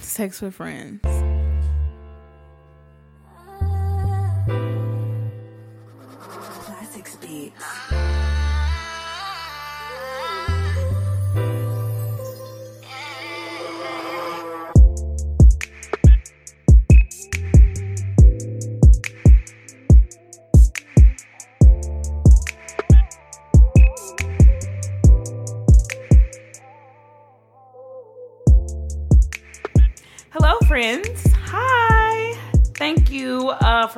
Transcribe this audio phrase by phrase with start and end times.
[0.00, 1.29] Sex with friends.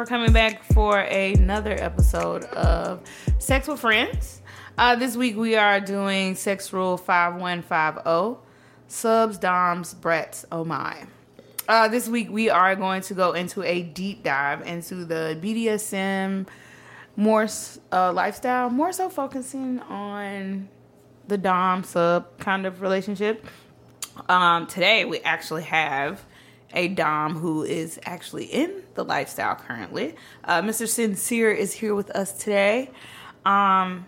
[0.03, 3.01] For coming back for another episode of
[3.39, 4.43] Sex with Friends.
[4.77, 8.43] Uh, this week we are doing Sex Rule 5150
[8.89, 11.07] Subs, Doms, Brats, Oh My.
[11.69, 16.49] Uh, this week we are going to go into a deep dive into the BDSM
[17.15, 17.47] more
[17.93, 20.69] uh, lifestyle, more so focusing on
[21.29, 23.47] the Dom sub kind of relationship.
[24.29, 26.25] Um, today we actually have
[26.73, 30.15] a Dom who is actually in the lifestyle currently.
[30.45, 30.89] Uh, Mr.
[30.89, 32.91] Sincere is here with us today.
[33.45, 34.07] Um,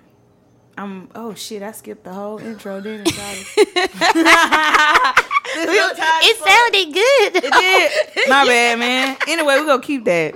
[0.77, 5.15] I'm oh shit, I skipped the whole intro, didn't I?
[5.57, 7.45] It sounded good.
[7.45, 8.29] It did.
[8.29, 9.17] My bad, man.
[9.29, 10.35] Anyway, we're gonna keep that.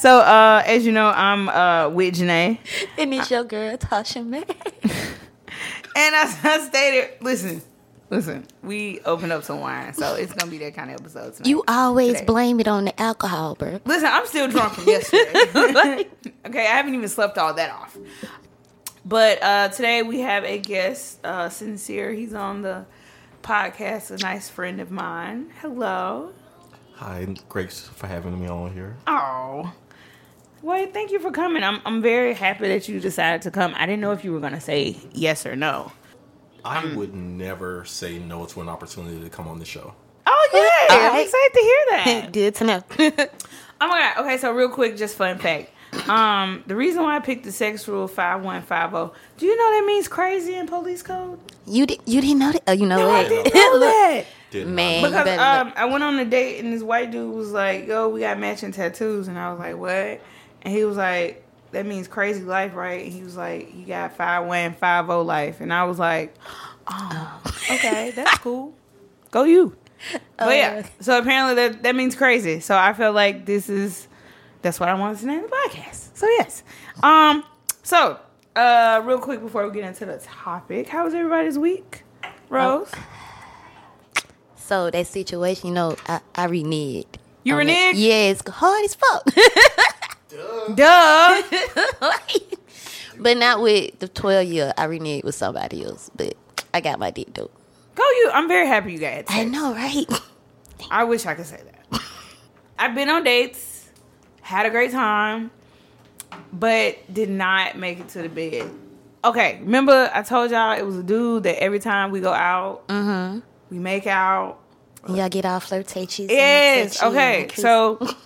[0.00, 2.58] So, uh, as you know, I'm uh with Janae.
[2.98, 4.44] and it's your girl Tasha May.
[5.98, 7.62] And as I stated, listen,
[8.10, 11.48] listen, we opened up some wine, so it's gonna be that kind of episode tonight.
[11.48, 12.24] You always Today.
[12.24, 13.80] blame it on the alcohol, bro.
[13.84, 16.08] Listen, I'm still drunk from yesterday.
[16.46, 17.96] okay, I haven't even slept all that off.
[19.04, 22.12] But uh, today we have a guest, uh, Sincere.
[22.12, 22.86] He's on the
[23.42, 25.52] podcast, a nice friend of mine.
[25.60, 26.32] Hello.
[26.94, 28.96] Hi, great for having me on here.
[29.06, 29.72] Oh.
[30.62, 31.62] Well, thank you for coming.
[31.62, 33.74] I'm I'm very happy that you decided to come.
[33.76, 35.92] I didn't know if you were gonna say yes or no.
[36.66, 39.94] I Um, would never say no to an opportunity to come on the show.
[40.26, 42.32] Oh yeah, I'm excited to hear that.
[42.32, 42.82] Good to know.
[43.78, 44.24] Oh my god.
[44.24, 45.70] Okay, so real quick, just fun fact.
[46.08, 49.12] Um, the reason why I picked the sex rule five one five zero.
[49.36, 51.38] Do you know that means crazy in police code?
[51.66, 52.00] you did.
[52.06, 52.62] You didn't know that.
[52.66, 54.24] Oh, you know No, I didn't know that.
[54.50, 55.72] Did not Man, Because um.
[55.76, 58.72] I went on a date and this white dude was like, "Yo, we got matching
[58.72, 60.20] tattoos," and I was like, "What?"
[60.62, 61.44] And he was like,
[61.76, 65.22] "That means crazy life, right?" And he was like, "You got five one five zero
[65.22, 66.34] life," and I was like,
[66.86, 68.74] "Oh, okay, that's cool.
[69.30, 69.76] Go you."
[70.38, 72.60] But yeah, so apparently that that means crazy.
[72.60, 74.08] So I feel like this is
[74.62, 76.16] that's what I wanted to name the podcast.
[76.16, 76.62] So yes,
[77.02, 77.44] um,
[77.82, 78.18] so
[78.54, 82.04] uh, real quick before we get into the topic, how was everybody's week,
[82.48, 82.90] Rose?
[84.56, 87.06] So that situation, you know, I, I reneged.
[87.44, 87.92] You reneged?
[87.94, 89.24] Yeah, it's hard as fuck.
[90.74, 91.42] Duh.
[93.18, 94.72] but not with the 12 year.
[94.76, 96.10] I reneged with somebody else.
[96.16, 96.34] But
[96.74, 97.50] I got my dick though.
[97.94, 98.30] Go you.
[98.32, 99.26] I'm very happy you got it.
[99.28, 100.06] I know, right?
[100.90, 101.60] I wish I could say
[101.90, 102.02] that.
[102.78, 103.88] I've been on dates,
[104.42, 105.50] had a great time,
[106.52, 108.70] but did not make it to the bed.
[109.24, 112.86] Okay, remember I told y'all it was a dude that every time we go out,
[112.88, 113.40] Mm-hmm.
[113.70, 114.58] we make out.
[115.08, 116.30] Y'all get all flirtatious.
[116.30, 117.02] Yes.
[117.02, 117.48] Okay.
[117.54, 117.98] So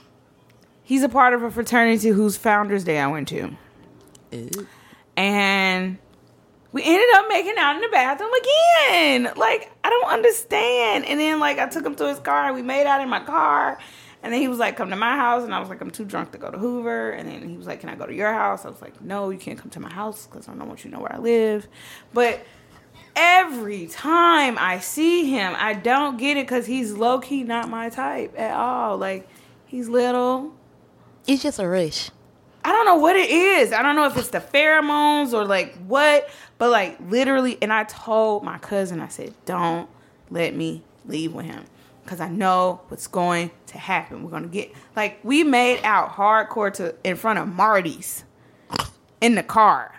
[0.91, 3.57] he's a part of a fraternity whose Founders Day I went to,
[5.17, 5.99] and
[6.73, 9.33] we ended up making out in the bathroom again.
[9.37, 11.05] Like I don't understand.
[11.07, 13.21] And then like I took him to his car and we made out in my
[13.21, 13.79] car.
[14.23, 16.05] And then he was like, "Come to my house," and I was like, "I'm too
[16.05, 18.33] drunk to go to Hoover." And then he was like, "Can I go to your
[18.33, 20.85] house?" I was like, "No, you can't come to my house because I don't want
[20.85, 21.69] you to know where I live."
[22.13, 22.45] But
[23.17, 27.89] every time I see him, I don't get it because he's low key not my
[27.89, 28.99] type at all.
[28.99, 29.29] Like
[29.65, 30.53] he's little.
[31.27, 32.11] It's just a rush.
[32.65, 33.73] I don't know what it is.
[33.73, 37.59] I don't know if it's the pheromones or like what, but like literally.
[37.63, 39.89] And I told my cousin, I said, don't
[40.31, 41.65] let me leave with him
[42.05, 44.23] because I know what's going to happen.
[44.23, 48.25] We're gonna get like we made out hardcore to in front of Marty's
[49.21, 49.95] in the car.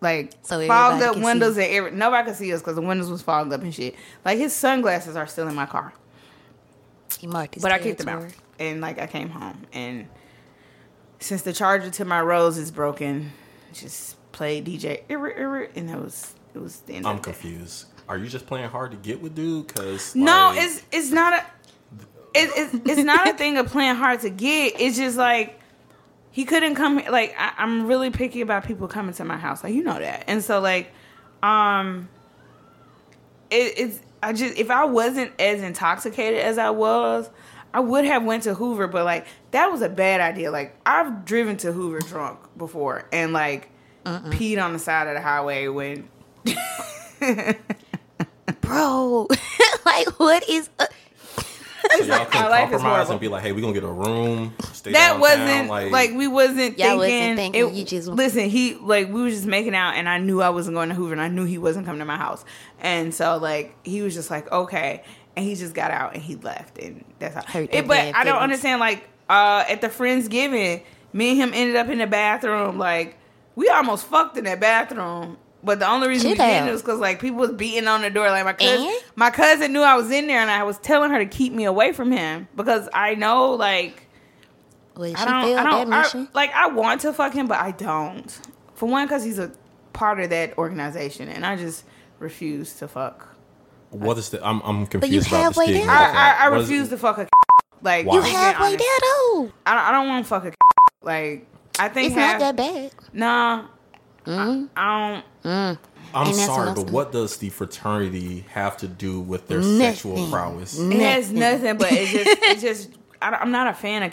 [0.00, 1.64] Like So fogged up windows see.
[1.64, 3.94] and every, nobody could see us because the windows was fogged up and shit.
[4.24, 5.92] Like his sunglasses are still in my car.
[7.18, 8.24] He marked his But I kicked him out,
[8.58, 10.08] and like I came home, and
[11.22, 13.32] since the charger to my rose is broken,
[13.72, 17.06] just play DJ, irr, er, irr, er, er, and it was it was the end.
[17.06, 17.86] I'm confused.
[18.08, 19.74] Are you just playing hard to get with dude?
[19.74, 21.46] Cause No, like, it's it's not a
[22.34, 24.80] it, it's it's not a thing of playing hard to get.
[24.80, 25.60] It's just like
[26.30, 26.96] he couldn't come.
[26.96, 29.62] Like I, I'm really picky about people coming to my house.
[29.62, 30.92] Like you know that, and so like
[31.42, 32.08] um,
[33.50, 37.30] it, it's I just if I wasn't as intoxicated as I was.
[37.74, 40.50] I would have went to Hoover, but like that was a bad idea.
[40.50, 43.70] Like I've driven to Hoover drunk before, and like
[44.04, 46.08] peed on the side of the highway when
[48.60, 49.26] bro.
[49.86, 50.68] like, what is?
[50.78, 50.86] Uh,
[51.98, 54.54] So y'all can My compromise and be like, hey, we gonna get a room.
[54.72, 56.98] Stay that downtown, wasn't like, we wasn't Y'all thinking.
[56.98, 58.48] wasn't thinking, it- you just- listen.
[58.48, 61.12] He like we was just making out, and I knew I wasn't going to Hoover,
[61.12, 62.44] and I knew he wasn't coming to my house,
[62.80, 65.02] and so like he was just like okay,
[65.36, 67.42] and he just got out and he left, and that's how.
[67.42, 70.82] Hurt It, but I don't understand like uh at the friendsgiving,
[71.12, 73.16] me and him ended up in the bathroom like
[73.54, 75.38] we almost fucked in that bathroom.
[75.64, 78.10] But the only reason Shit we didn't was because like people was beating on the
[78.10, 78.28] door.
[78.30, 79.02] Like my cousin, And?
[79.14, 81.64] my cousin knew I was in there, and I was telling her to keep me
[81.64, 84.08] away from him because I know like
[84.96, 87.70] Well, I don't, I that don't, I, like I want to fuck him, but I
[87.70, 88.40] don't.
[88.74, 89.52] For one, because he's a
[89.92, 91.84] part of that organization, and I just
[92.18, 93.31] refuse to fuck.
[93.92, 94.44] What is the?
[94.46, 95.86] I'm I'm you confused about the halfway stigma.
[95.86, 95.90] there.
[95.94, 96.36] I.
[96.40, 97.28] I, I refuse to fuck a
[97.82, 98.06] like.
[98.06, 98.14] Why?
[98.14, 98.78] you just being halfway honest.
[98.78, 99.52] there though.
[99.66, 100.52] I don't, I don't want to fuck a
[101.02, 101.46] like.
[101.78, 102.92] I think It's half, not that bad.
[103.12, 103.64] Nah,
[104.26, 104.68] Mm.
[104.76, 105.78] I don't.
[106.14, 109.78] I'm And sorry, what but what does the fraternity have to do with their Nothing.
[109.78, 110.78] sexual prowess?
[110.78, 111.62] It has Nothing.
[111.62, 112.90] nothing, but it's just, it's just.
[113.20, 114.12] I, am not a fan of.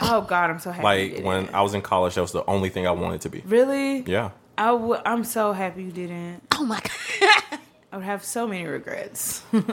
[0.00, 0.82] Oh God, I'm so happy.
[0.84, 1.48] Like did when.
[1.54, 3.40] I was in college, that was the only thing I wanted to be.
[3.46, 4.30] really, Yeah.
[4.58, 6.42] I w- I'm so happy you didn't.
[6.52, 7.58] Oh my god.
[7.92, 9.42] I would have so many regrets.
[9.54, 9.66] okay,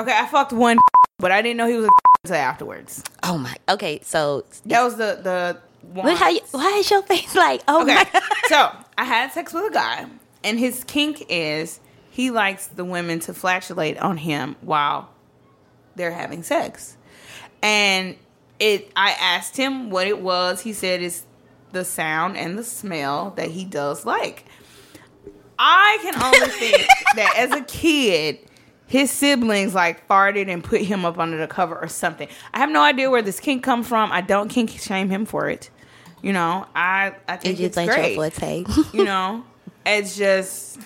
[0.00, 0.78] I fucked one,
[1.18, 1.90] but I didn't know he was a
[2.24, 3.02] until afterwards.
[3.22, 3.54] oh my.
[3.68, 5.58] Okay, so That was the the
[6.02, 6.40] look how you.
[6.52, 7.62] Why is your face like?
[7.68, 8.20] Oh Okay, my.
[8.48, 10.06] So I had sex with a guy,
[10.42, 11.78] and his kink is
[12.10, 15.10] he likes the women to flatulate on him while
[15.94, 16.96] they're having sex,
[17.62, 18.16] and
[18.58, 18.90] it.
[18.96, 20.62] I asked him what it was.
[20.62, 21.24] He said it's
[21.72, 24.46] the sound and the smell that he does like.
[25.58, 28.38] I can only think that as a kid,
[28.86, 32.28] his siblings like farted and put him up under the cover or something.
[32.54, 34.10] I have no idea where this kink come from.
[34.12, 35.70] I don't kink shame him for it.
[36.22, 38.14] You know, I I think just it's ain't great.
[38.16, 38.64] your forte.
[38.92, 39.44] You know,
[39.86, 40.78] it's just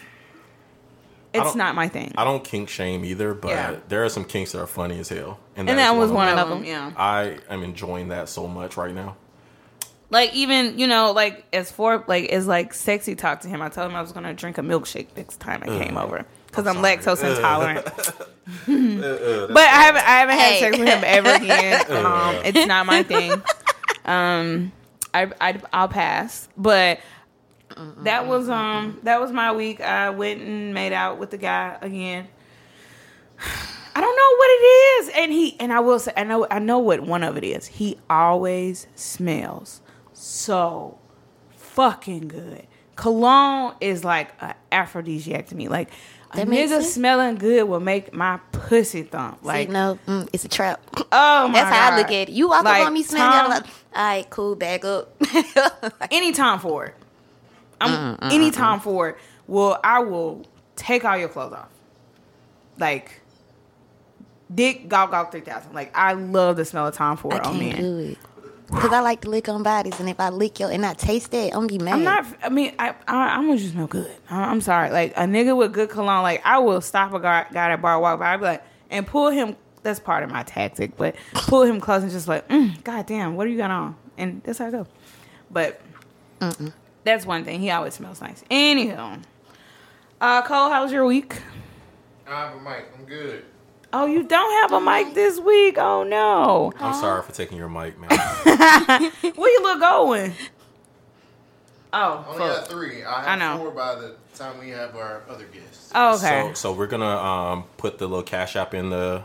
[1.33, 2.13] it's don't- my thing.
[2.19, 3.77] I don't kink shame either, but Yeah.
[3.89, 6.39] there are some kinks that are funny as hell, And that is was one them.
[6.39, 6.65] of them.
[6.65, 6.93] Yeah.
[6.97, 9.17] I am enjoying that so much right now.
[10.13, 13.63] Like even you know like as for like as like sexy talk to him.
[13.63, 16.67] I told him I was gonna drink a milkshake next time I came over because
[16.67, 16.97] I'm, sorry.
[16.99, 17.37] lactose Ugh.
[17.37, 17.85] intolerant.
[19.55, 20.61] but I haven't I haven't had Hey.
[20.61, 21.85] sex with him ever again.
[22.05, 23.41] Um, it's not my thing.
[24.05, 24.73] Um,
[25.15, 26.49] I, I I'll pass.
[26.57, 27.01] But
[27.99, 29.81] that was um that was my week.
[29.81, 32.29] I went and made out with the guy again.
[33.95, 36.59] I don't know what it is, and he and I will say I know I
[36.59, 37.67] know what one of it is.
[37.67, 39.82] He always smells
[40.23, 40.99] so
[41.57, 42.67] fucking good.
[42.97, 45.69] Cologne is like an aphrodisiac to me.
[45.69, 45.91] Like
[46.33, 49.39] a That nigga smelling good will make my pussy thump.
[49.43, 50.81] like Like no, mm, it's a trap.
[50.97, 51.55] oh my god.
[51.55, 52.31] That's how I look at it.
[52.31, 53.65] You walk Like, up on me smelling, Tom- I'm like,
[53.95, 55.13] all right, cool, back up.
[56.11, 56.95] any time for it.
[57.81, 59.17] I'm mm, mm, any mm, time for it.
[59.49, 60.47] Well, I will
[60.77, 61.69] take all your clothes off.
[62.79, 63.21] Like
[64.55, 65.73] Dick Gog Gog three thousand.
[65.75, 68.17] Like I love the smell of Tom Ford I on men.
[68.73, 68.81] Do it.
[68.81, 71.31] Cause I like to lick on bodies, and if I lick your and I taste
[71.31, 71.95] that, I'm gonna be mad.
[71.95, 72.27] I'm not.
[72.43, 74.11] I mean, I, I I'm gonna just smell good.
[74.31, 74.91] I, I'm sorry.
[74.91, 76.23] Like a nigga with good cologne.
[76.23, 79.07] Like I will stop a guy, guy at bar, walk by, I be like, and
[79.07, 79.57] pull him.
[79.83, 83.35] That's part of my tactic, but pull him close and just like, mm, God damn,
[83.35, 83.97] what do you got on?
[84.17, 84.87] And that's how I go.
[85.51, 85.81] But
[87.05, 87.61] that's one thing.
[87.61, 88.45] He always smells nice.
[88.51, 89.21] Anywho,
[90.21, 91.37] uh, Cole, how was your week?
[92.29, 92.87] I have a mic.
[92.97, 93.45] I'm good.
[93.95, 95.77] Oh, you don't have a mic this week.
[95.79, 96.73] Oh no.
[96.79, 98.11] I'm sorry for taking your mic, man.
[99.35, 100.33] Where you look going?
[101.93, 102.57] Oh, Only fuck.
[102.61, 103.05] got three.
[103.05, 103.59] I have I know.
[103.63, 105.91] four by the time we have our other guests.
[105.95, 106.49] Oh, okay.
[106.49, 109.23] So, so we're gonna um, put the little cash app in the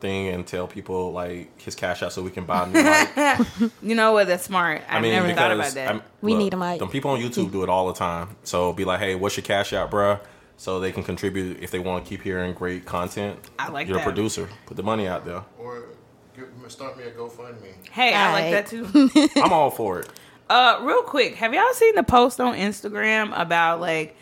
[0.00, 3.72] thing and tell people like his cash app so we can buy a new mic.
[3.82, 4.28] you know what?
[4.28, 4.82] That's smart.
[4.88, 5.88] I, I mean, never because thought about that.
[5.88, 6.78] I'm- We look, need a mic.
[6.78, 8.36] The people on YouTube do it all the time.
[8.44, 10.18] So be like, hey, what's your cash app, bruh?
[10.58, 13.38] So they can contribute if they want to keep hearing great content.
[13.58, 14.02] I like You're that.
[14.02, 14.48] a producer.
[14.66, 15.42] Put the money out there.
[15.58, 15.84] Or
[16.34, 17.74] give, start me a GoFundMe.
[17.90, 19.10] Hey, I like that too.
[19.42, 20.08] I'm all for it.
[20.48, 24.16] uh, real quick, have y'all seen the post on Instagram about like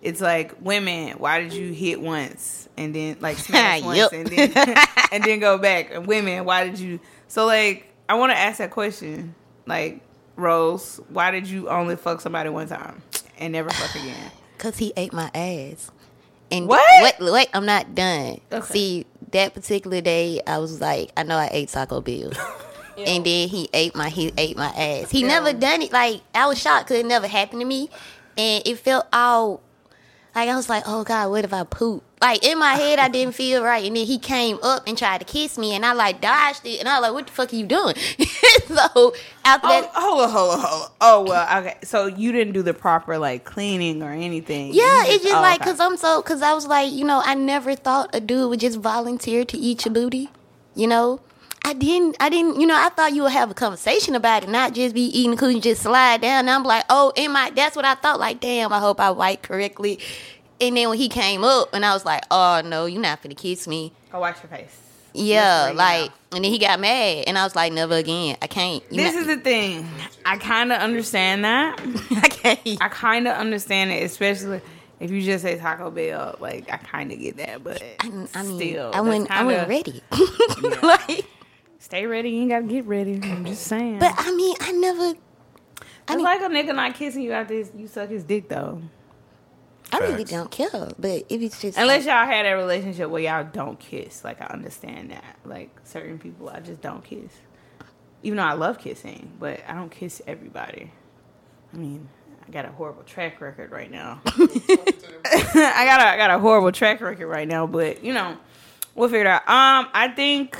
[0.00, 4.12] it's like women, why did you hit once and then like smash once Yup.
[4.12, 4.52] and then
[5.12, 5.90] and then go back?
[5.92, 7.00] And women, why did you?
[7.28, 9.34] So like, I want to ask that question.
[9.66, 10.00] Like,
[10.36, 13.02] Rose, why did you only fuck somebody one time
[13.38, 14.30] and never fuck again?
[14.60, 15.90] Cause he ate my ass.
[16.50, 17.18] And What?
[17.18, 18.40] Wait, wait, I'm not done.
[18.52, 18.66] Okay.
[18.72, 22.30] See, that particular day, I was like, I know I ate Taco Bell.
[23.06, 25.10] And then he ate my he ate my ass.
[25.10, 25.90] He never done it.
[25.90, 27.88] Like I was shocked because it never happened to me,
[28.36, 29.62] and it felt all
[30.34, 32.04] Like I was like, oh God, what if I poop?
[32.20, 35.18] Like in my head, I didn't feel right, and then he came up and tried
[35.18, 37.52] to kiss me, and I like dodged it, and I was like, what the fuck
[37.52, 37.94] are you doing?
[38.66, 40.90] so after Oh, that, hold on, hold on, hold on.
[41.00, 41.78] Oh well, okay.
[41.82, 44.72] So you didn't do the proper like cleaning or anything.
[44.74, 45.70] yeah, You it's just oh, like okay.
[45.70, 48.60] because I'm so because I was like, you know, I never thought a dude would
[48.60, 50.28] just volunteer to eat your booty,
[50.74, 51.20] you know.
[51.64, 54.48] I didn't, I didn't, you know, I thought you would have a conversation about it,
[54.48, 56.40] not just be eating cookies and just slide down.
[56.40, 58.18] And I'm like, oh, in my, that's what I thought.
[58.18, 60.00] Like, damn, I hope I wipe correctly.
[60.60, 63.34] And then when he came up, and I was like, oh no, you're not gonna
[63.34, 63.92] kiss me.
[64.12, 64.76] Go wash your face.
[65.14, 68.36] Yeah, like, and then he got mad, and I was like, never again.
[68.42, 68.82] I can't.
[68.90, 69.88] You This not- is the thing.
[70.24, 71.80] I kind of understand that.
[72.10, 72.78] I can't.
[72.82, 74.60] I kind of understand it, especially
[75.00, 76.36] if you just say Taco Bell.
[76.40, 79.44] Like I kind of get that, but I, I mean, still, I went, that's I
[79.44, 80.76] went kinda- ready.
[81.08, 81.24] like,
[81.90, 82.30] Stay ready.
[82.30, 83.18] You ain't gotta get ready.
[83.20, 83.98] I'm just saying.
[83.98, 85.02] but I mean, I never.
[85.02, 85.12] I
[86.06, 88.80] it's mean, like a nigga not kissing you after you suck his dick though.
[89.92, 90.30] I really Facts.
[90.30, 90.88] don't care.
[91.00, 94.22] But if it's just Unless y'all had a relationship where y'all don't kiss.
[94.22, 95.34] Like I understand that.
[95.44, 97.32] Like certain people, I just don't kiss.
[98.22, 100.92] Even though I love kissing, but I don't kiss everybody.
[101.74, 102.08] I mean,
[102.46, 104.20] I got a horrible track record right now.
[104.26, 108.36] I got a I got a horrible track record right now, but you know,
[108.94, 109.42] we'll figure it out.
[109.48, 110.56] Um, I think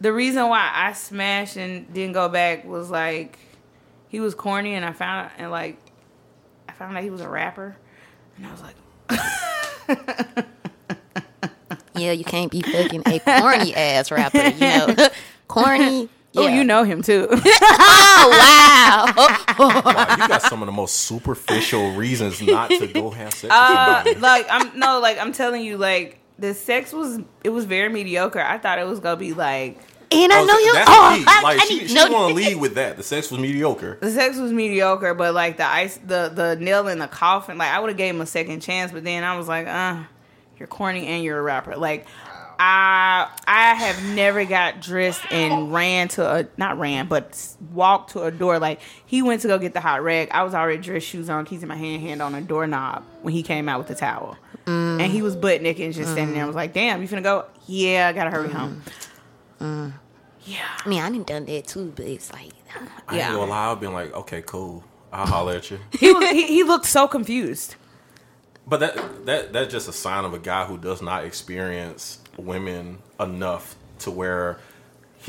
[0.00, 3.38] the reason why I smashed and didn't go back was like
[4.08, 5.78] he was corny, and I found and like
[6.68, 7.76] I found out he was a rapper,
[8.36, 8.74] and I was like.
[11.94, 14.48] yeah, you can't be fucking a corny ass rapper.
[14.48, 15.08] You know,
[15.48, 16.08] corny.
[16.36, 17.26] Oh, you know him too.
[17.30, 19.12] Oh wow.
[19.58, 24.04] Wow, you got some of the most superficial reasons not to go have sex uh,
[24.04, 24.20] somebody.
[24.20, 28.40] like I'm no, like I'm telling you, like the sex was it was very mediocre.
[28.40, 29.78] I thought it was gonna be like
[30.10, 30.72] and I Oh, know you.
[30.72, 31.24] That's Oh, the.
[31.28, 32.12] I, Like I she, need she to know.
[32.12, 32.96] want to lead with that.
[32.96, 33.98] The sex was mediocre.
[34.00, 37.70] the sex was mediocre, but like the ice, the the nail in the coffin, like
[37.70, 40.02] I would have gave him a second chance, but then I was like, uh,
[40.58, 41.76] you're corny and you're a rapper.
[41.76, 42.06] Like
[42.58, 48.22] I I have never got dressed and ran to a not ran, but walked to
[48.22, 48.58] a door.
[48.58, 50.28] Like he went to go get the hot rag.
[50.32, 53.34] I was already dressed, shoes on, keys in my hand, hand on a doorknob when
[53.34, 54.36] he came out with the towel.
[54.68, 56.44] And he was butt naked and just standing there.
[56.44, 57.46] I was like, damn, you finna go?
[57.66, 58.82] Yeah, I gotta hurry home.
[59.60, 60.64] Yeah.
[60.84, 62.52] I mean, I done done that too, but it's like,
[63.08, 63.26] I Yeah.
[63.28, 63.70] ain't gonna lie.
[63.72, 64.84] I've been like, okay, cool.
[65.12, 65.78] I'll holler at you.
[65.98, 67.74] He, was, he, he looked so confused.
[68.66, 72.98] But that that that's just a sign of a guy who does not experience women
[73.18, 74.58] enough to where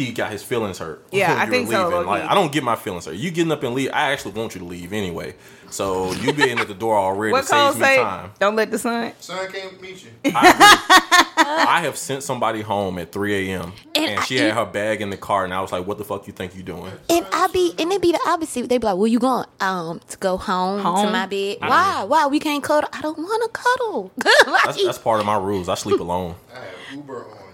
[0.05, 1.05] he got his feelings hurt.
[1.11, 2.05] Yeah, I you're think so, leaving.
[2.07, 2.23] Like.
[2.23, 3.15] I don't get my feelings hurt.
[3.15, 3.89] You getting up and leave.
[3.93, 5.35] I actually want you to leave anyway.
[5.69, 7.97] So you being at the door already What saves me say?
[7.97, 8.31] time.
[8.39, 9.13] Don't let the sun.
[9.19, 10.09] Sun can't meet you.
[10.25, 13.73] I have sent somebody home at 3 a.m.
[13.95, 15.97] And and, I- she had her bag in the car, and I was like, "What
[15.97, 18.69] the fuck you think you doing?" and I be, and it be the opposite.
[18.69, 19.45] They be like, "Where you going?
[19.59, 21.05] Um, to go home, Home?
[21.05, 21.57] to my bed.
[21.59, 22.03] Why?
[22.07, 22.89] Why we can't cuddle?
[22.93, 24.11] I don't want to cuddle.
[24.51, 25.69] Like, That's, that's part of my rules.
[25.69, 26.35] I sleep alone.
[26.53, 27.48] I have Uber on deck.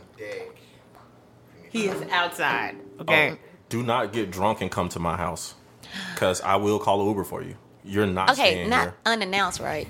[1.75, 2.77] He is outside.
[2.99, 3.31] Oh, okay.
[3.31, 3.37] Oh,
[3.69, 5.55] do not get drunk and come to my house,
[6.13, 7.57] because I will call an Uber for you.
[7.83, 8.95] You're not okay, not here.
[9.05, 9.87] unannounced, right?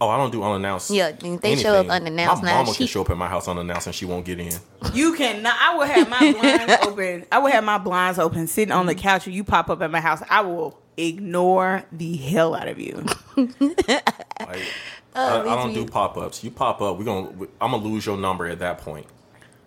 [0.00, 0.90] Oh, I don't do unannounced.
[0.90, 2.58] Yeah, they show up unannounced My now.
[2.58, 4.52] mama She- can show up at my house unannounced and she won't get in.
[4.92, 5.56] You cannot.
[5.58, 7.26] I will have my blinds open.
[7.32, 9.02] I will have my blinds open, sitting on the mm-hmm.
[9.02, 10.22] couch, and you pop up at my house.
[10.28, 13.04] I will ignore the hell out of you.
[14.38, 14.62] Like,
[15.14, 16.44] oh, I, I don't do pop ups.
[16.44, 17.30] You pop up, we're gonna.
[17.58, 19.06] I'm gonna lose your number at that point.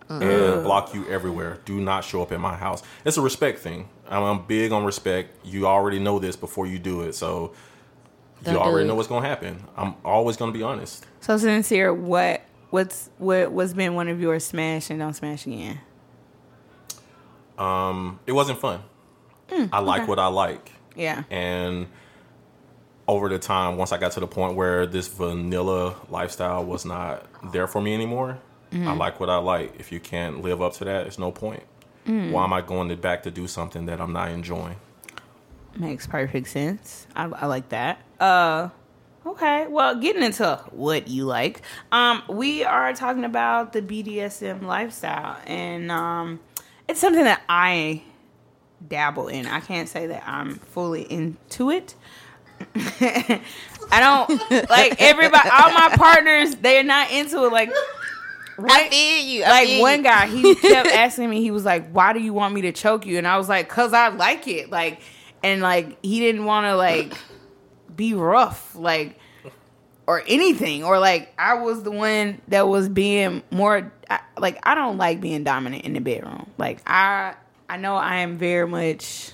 [0.10, 1.60] And block you everywhere.
[1.66, 2.82] Do not show up at my house.
[3.06, 3.88] It's a respect thing.
[4.10, 5.46] I'm, I'm big on respect.
[5.46, 7.54] You already know this before you do it, so
[8.44, 8.88] Don't you do already it.
[8.88, 9.64] know what's gonna happen.
[9.78, 11.06] I'm always gonna be honest.
[11.22, 11.94] So sincere.
[11.94, 12.42] What?
[12.72, 13.52] What's what?
[13.52, 15.80] What's been one of your smash and don't smash again?
[17.58, 18.82] Um, it wasn't fun.
[19.50, 20.72] Mm, I like what I like.
[20.96, 21.24] Yeah.
[21.30, 21.88] and
[23.08, 27.26] over the time once i got to the point where this vanilla lifestyle was not
[27.54, 28.38] there for me anymore
[28.74, 31.64] i like what i like if you can't live up to that it's no point
[32.06, 34.76] why am i going to back to do something that i'm not enjoying
[35.76, 37.08] Makes perfect sense.
[37.16, 38.02] I, I like that.
[38.20, 38.70] Uh,
[39.26, 39.68] okay.
[39.68, 41.62] Well, getting into what you like,
[41.92, 46.40] um, we are talking about the BDSM lifestyle, and um,
[46.88, 48.02] it's something that I
[48.86, 49.46] dabble in.
[49.46, 51.96] I can't say that I'm fully into it.
[52.76, 53.40] I
[53.92, 55.50] don't like everybody.
[55.50, 57.52] All my partners, they're not into it.
[57.54, 57.72] Like,
[58.60, 58.92] I right?
[58.92, 59.44] feel you.
[59.44, 60.04] I like feel one you.
[60.04, 63.06] guy he kept asking me he was like why do you want me to choke
[63.06, 65.02] you and i was like cuz i like it like
[65.44, 67.14] and like he didn't want to like
[67.96, 69.18] be rough like
[70.08, 74.74] or anything or like i was the one that was being more I, like i
[74.76, 77.36] don't like being dominant in the bedroom like i
[77.70, 79.32] i know i am very much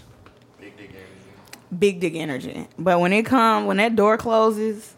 [0.60, 1.78] Big dick energy.
[1.80, 4.94] big dick energy but when it come when that door closes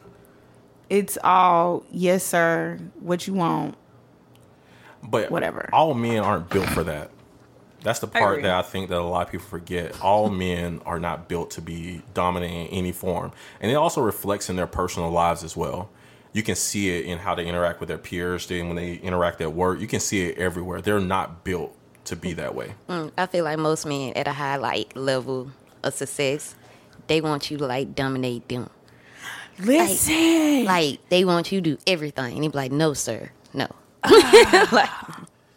[0.90, 2.80] It's all yes, sir.
[3.02, 3.76] What you want?
[5.04, 5.70] But Whatever.
[5.72, 7.12] All men aren't built for that.
[7.84, 8.44] That's the part agree.
[8.44, 10.02] that I think that a lot of people forget.
[10.02, 14.50] All men are not built to be dominant in any form, and it also reflects
[14.50, 15.90] in their personal lives as well.
[16.34, 18.48] You can see it in how they interact with their peers.
[18.48, 20.82] Then when they interact at work, you can see it everywhere.
[20.82, 21.76] They're not built
[22.06, 22.74] to be that way.
[22.90, 25.52] Mm, I feel like most men at a high like level
[25.84, 26.56] of success,
[27.08, 28.70] they want you to like dominate them.
[29.60, 33.68] Listen, Like they want you to do everything, and they be like, "No, sir, no."
[34.72, 34.90] like,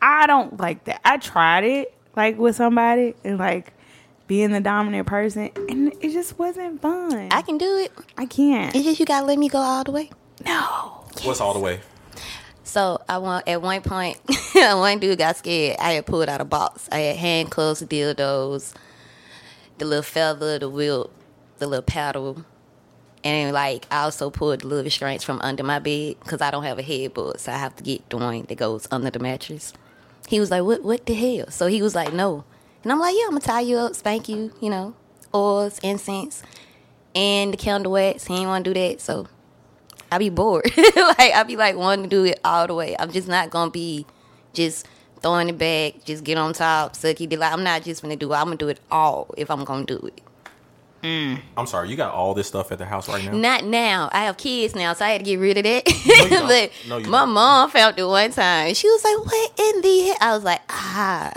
[0.02, 1.00] I don't like that.
[1.04, 3.72] I tried it like with somebody and like
[4.26, 7.28] being the dominant person, and it just wasn't fun.
[7.32, 7.92] I can do it.
[8.16, 8.74] I can't.
[8.74, 10.10] It's just you gotta let me go all the way.
[10.44, 11.04] no.
[11.24, 11.80] What's all the way?
[12.62, 14.18] So I want at one point,
[14.54, 15.76] one dude got scared.
[15.80, 16.88] I had pulled out a box.
[16.92, 18.72] I had handcuffs, dildos,
[19.78, 21.10] the little feather, the wheel,
[21.58, 22.44] the little paddle,
[23.24, 26.64] and like I also pulled the little restraints from under my bed because I don't
[26.64, 29.72] have a headboard, so I have to get the one that goes under the mattress.
[30.28, 30.82] He was like, "What?
[30.82, 32.44] What the hell?" So he was like, "No,"
[32.82, 34.94] and I'm like, "Yeah, I'm gonna tie you up, spank you, you know,
[35.34, 36.42] oils, incense,
[37.14, 39.26] and the candle wax." He ain't want to do that, so
[40.10, 40.70] I be bored.
[40.76, 42.96] like I be like wanting to do it all the way.
[42.98, 44.06] I'm just not gonna be
[44.52, 44.86] just
[45.20, 47.36] throwing it back, just get on top, sucky.
[47.36, 48.36] Like I'm not just gonna do it.
[48.36, 50.20] I'm gonna do it all if I'm gonna do it.
[51.02, 53.32] I'm sorry, you got all this stuff at the house right now.
[53.32, 54.08] Not now.
[54.12, 55.88] I have kids now, so I had to get rid of that.
[56.04, 56.46] you don't.
[56.48, 57.30] but No, you my don't.
[57.30, 58.74] mom found it one time.
[58.74, 60.16] She was like, "What in the?" Hell?
[60.20, 61.32] I was like, "Ah."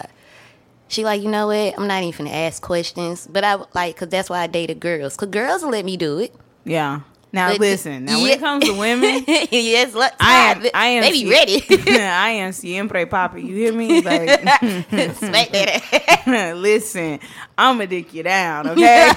[0.89, 1.73] She like, you know what?
[1.77, 5.15] I'm not even gonna ask questions, but I like, cause that's why I dated girls.
[5.17, 6.35] Cause girls will let me do it.
[6.65, 6.99] Yeah.
[7.33, 8.05] Now But- listen.
[8.05, 10.63] Now when it comes to women, yes, look, I am.
[10.73, 11.01] I am.
[11.03, 11.63] They be ready.
[11.99, 13.43] I am siempre papi.
[13.43, 14.01] You hear me?
[14.01, 16.53] Like, that.
[16.55, 17.19] listen,
[17.57, 19.11] I'm gonna dick you down, okay?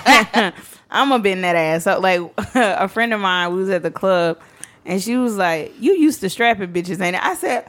[0.90, 2.02] I'm gonna bend that ass up.
[2.02, 2.20] Like
[2.54, 4.40] a friend of mine, we was at the club,
[4.86, 7.66] and she was like, "You used to strapping bitches, ain't it?" I said.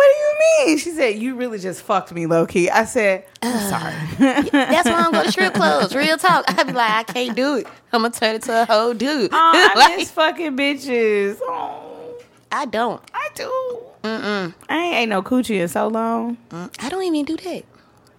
[0.00, 0.78] What do you mean?
[0.78, 2.70] She said, You really just fucked me low key.
[2.70, 3.94] I said, I'm sorry.
[4.50, 5.94] That's why I'm going to strip clubs.
[5.94, 6.44] Real talk.
[6.48, 7.66] I'd be like, I can't do it.
[7.92, 9.30] I'm gonna turn it to a whole dude.
[9.30, 11.38] Oh, I Like, miss fucking bitches.
[11.42, 12.14] Oh,
[12.50, 13.02] I don't.
[13.12, 13.52] I do.
[14.02, 14.54] Mm-mm.
[14.70, 16.38] I ain't ate no coochie in so long.
[16.48, 17.64] Mm, I don't even do that.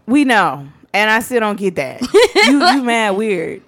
[0.06, 0.67] We know.
[0.94, 2.02] And I still don't get that.
[2.48, 3.63] you you mad weird.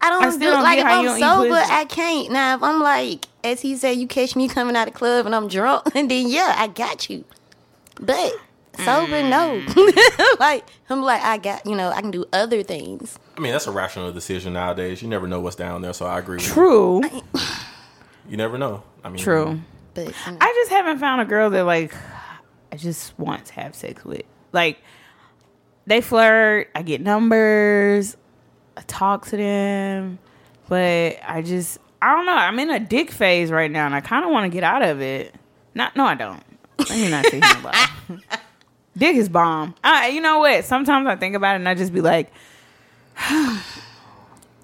[0.00, 1.54] I don't I still don't like get if I'm sober.
[1.54, 2.30] I can't.
[2.30, 5.34] Now if I'm like, as he said, you catch me coming out of club and
[5.34, 7.24] I'm drunk, and then yeah, I got you.
[8.00, 8.32] But
[8.78, 9.60] sober, no.
[9.64, 10.38] Mm.
[10.40, 13.18] like I'm like, I got you know, I can do other things.
[13.36, 15.02] I mean, that's a rational decision nowadays.
[15.02, 16.36] You never know what's down there, so I agree.
[16.36, 17.02] With True.
[17.04, 17.22] You.
[18.30, 18.82] you never know.
[19.04, 19.60] I mean, True.
[19.94, 21.94] But you know, I just haven't found a girl that like
[22.72, 24.22] I just want to have sex with.
[24.52, 24.78] Like
[25.86, 28.16] they flirt, I get numbers,
[28.76, 30.18] I talk to them,
[30.68, 32.32] but I just I don't know.
[32.32, 34.82] I'm in a dick phase right now, and I kind of want to get out
[34.82, 35.34] of it.
[35.74, 36.42] Not, no, I don't.
[36.88, 37.62] Let me not say that
[38.08, 38.18] lie.
[38.96, 39.74] Dick is bomb.
[39.84, 40.64] I, you know what?
[40.64, 42.32] Sometimes I think about it, and I just be like,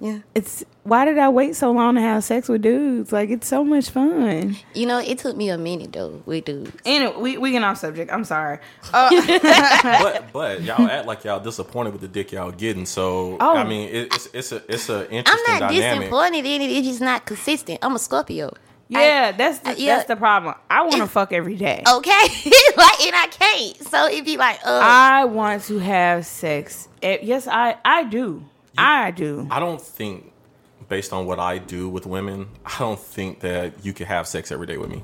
[0.01, 0.19] yeah.
[0.35, 3.13] "It's why did I wait so long to have sex with dudes?
[3.13, 6.73] Like it's so much fun." You know, it took me a minute though with dudes.
[6.85, 8.11] Anyway, we we get off subject.
[8.13, 8.59] I'm sorry.
[8.93, 9.11] Uh,
[10.03, 12.87] but but y'all act like y'all disappointed with the dick y'all getting.
[12.87, 13.57] So Oh.
[13.57, 16.01] I mean, it, it's it's a it's a I'm interesting not dynamic.
[16.01, 16.71] disappointed in it.
[16.71, 17.79] It's just not consistent.
[17.83, 18.53] I'm a Scorpio.
[19.01, 19.97] Yeah, that's the, yeah.
[19.97, 20.55] that's the problem.
[20.71, 21.83] I want to fuck every day.
[21.89, 22.11] Okay,
[22.77, 23.77] like and I can't.
[23.89, 26.89] So it'd be like, uh, I want to have sex.
[27.03, 28.45] Eh, Yes, I I do.
[28.79, 29.47] I do.
[29.51, 30.33] I don't think,
[30.89, 34.51] based on what I do with women, I don't think that you can have sex
[34.51, 35.03] every day with me.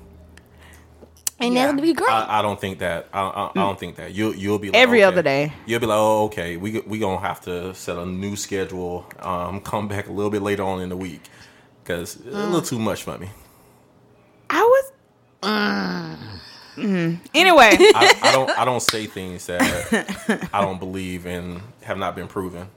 [1.40, 1.66] and yeah.
[1.66, 2.11] that would be great.
[2.11, 3.07] I, I don't think that.
[3.12, 4.12] I, I, I don't think that.
[4.14, 5.12] You you'll be like, Every okay.
[5.12, 5.53] other day.
[5.66, 6.57] You'll be like, oh, okay.
[6.57, 9.07] We we gonna have to set a new schedule.
[9.20, 11.22] Um, come back a little bit later on in the week
[11.85, 13.29] because a little too much for me.
[14.51, 14.92] I was.
[16.77, 17.18] Mm.
[17.38, 22.16] Anyway, I, I don't I don't say things that I don't believe and have not
[22.16, 22.68] been proven.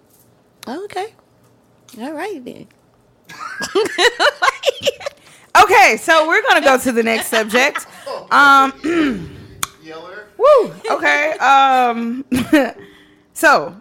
[0.67, 1.13] okay,
[1.99, 2.67] all right then.
[5.63, 7.85] okay, so we're gonna go to the next subject.
[8.31, 8.71] Um,
[9.83, 10.27] Yeller.
[10.37, 10.73] woo.
[10.89, 11.31] Okay.
[11.33, 12.23] Um,
[13.33, 13.75] so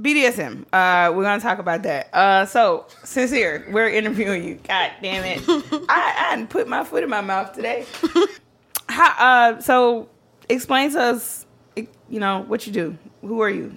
[0.00, 0.62] BDSM.
[0.72, 2.08] Uh, we're gonna talk about that.
[2.14, 4.54] Uh, so sincere, we're interviewing you.
[4.66, 5.42] God damn it!
[5.88, 7.84] I I didn't put my foot in my mouth today.
[8.92, 10.08] How, uh, so
[10.48, 12.98] explain to us, you know, what you do.
[13.22, 13.76] Who are you?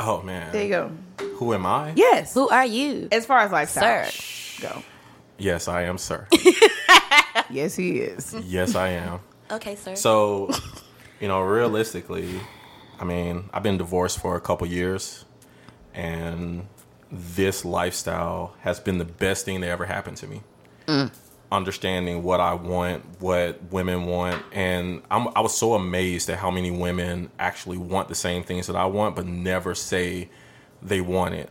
[0.00, 0.92] Oh man, There you go.
[1.36, 1.92] Who am I?
[1.94, 2.34] Yes.
[2.34, 3.08] Who are you?
[3.12, 4.68] As far as lifestyle, Sir.
[4.68, 4.82] go.
[5.38, 6.26] Yes, I am, sir.
[7.50, 8.34] Yes, he is.
[8.44, 9.20] yes, I am.
[9.50, 9.94] Okay, sir.
[9.94, 10.50] So,
[11.20, 12.40] you know, realistically,
[12.98, 15.24] I mean, I've been divorced for a couple years,
[15.92, 16.66] and
[17.10, 20.40] this lifestyle has been the best thing that ever happened to me.
[21.52, 26.50] Understanding what I want, what women want, and I'm, I was so amazed at how
[26.50, 30.28] many women actually want the same things that I want, but never say
[30.82, 31.50] they want it,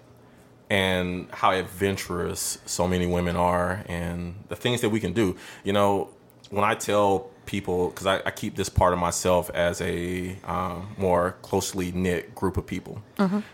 [0.70, 5.38] and how adventurous so many women are, and the things that we can do.
[5.64, 6.10] You know,
[6.50, 10.96] when I tell people, because I, I keep this part of myself as a um,
[10.98, 13.02] more closely knit group of people.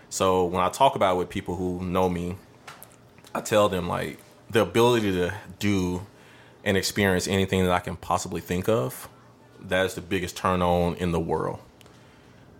[0.09, 2.35] So when I talk about it with people who know me,
[3.35, 6.01] I tell them like the ability to do
[6.67, 9.07] and experience anything that I can possibly think of.
[9.61, 11.59] That is the biggest turn on in the world.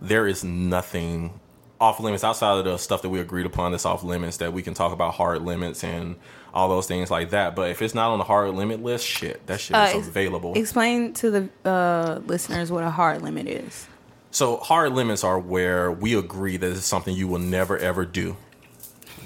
[0.01, 1.41] There is nothing
[1.81, 4.63] off limits outside of the stuff that we agreed upon that's off limits that we
[4.63, 6.15] can talk about hard limits and
[6.53, 7.53] all those things like that.
[7.53, 10.53] But if it's not on the hard limit list, shit, that shit Uh, is available.
[10.55, 13.87] Explain to the uh, listeners what a hard limit is.
[14.31, 18.37] So hard limits are where we agree that it's something you will never ever do.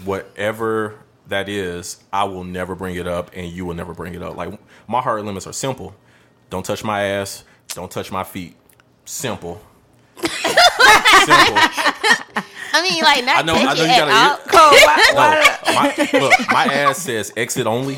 [0.06, 0.96] Whatever
[1.28, 4.36] that is, I will never bring it up and you will never bring it up.
[4.36, 5.96] Like my hard limits are simple.
[6.50, 8.56] Don't touch my ass, don't touch my feet.
[9.06, 9.62] Simple.
[10.18, 11.58] simple.
[12.74, 14.38] I mean, like not I know- I know it you gotta- all.
[14.48, 15.22] Cole, why, No,
[15.74, 17.98] why my, look, my ass says exit only.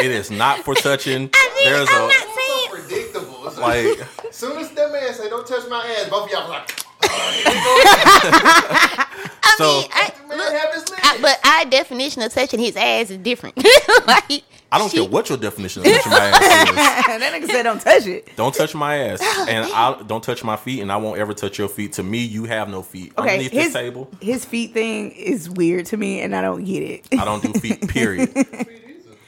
[0.00, 1.28] It is not for touching.
[1.34, 2.68] I There's I'm a not saying.
[2.68, 3.46] so predictable.
[3.46, 6.48] It's like, like soon as that man say, "Don't touch my ass," both of y'all
[6.48, 6.70] was like,
[9.60, 9.94] oh, here we go.
[9.94, 11.06] I So- mean, I, look, have his limits.
[11.08, 13.56] I, but our definition of touching his ass is different.
[14.06, 14.42] like,
[14.72, 16.74] I don't she- care what your definition of touching my ass is.
[16.76, 18.36] that nigga said don't touch it.
[18.36, 21.32] Don't touch my ass, oh, and I don't touch my feet, and I won't ever
[21.34, 21.92] touch your feet.
[21.94, 24.10] To me, you have no feet Okay, underneath his this table.
[24.20, 27.06] his feet thing is weird to me, and I don't get it.
[27.18, 27.88] I don't do feet.
[27.88, 28.30] Period.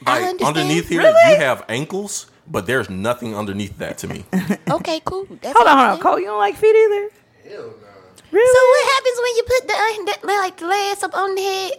[0.05, 0.41] I Like understand.
[0.57, 1.31] underneath here, Really?
[1.33, 4.25] you have ankles, but there's nothing underneath that to me.
[4.69, 5.25] Okay, cool.
[5.41, 5.99] That's Hold on, hold on.
[5.99, 6.19] Cole.
[6.19, 7.09] You don't like feet either?
[7.49, 7.88] Hell no.
[8.31, 8.53] Really?
[8.53, 11.41] So what happens when you put the, uh, the like the legs up on the
[11.41, 11.71] head?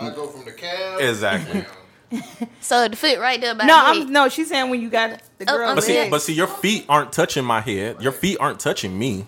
[0.00, 1.00] I go from the calf.
[1.00, 1.64] Exactly.
[2.60, 4.00] So the foot right there by no, the.
[4.02, 4.28] I'm no.
[4.28, 5.68] She's saying when you got the girl.
[5.68, 8.02] I'm But see, but see, your feet aren't touching my head.
[8.02, 9.26] Your feet aren't touching me.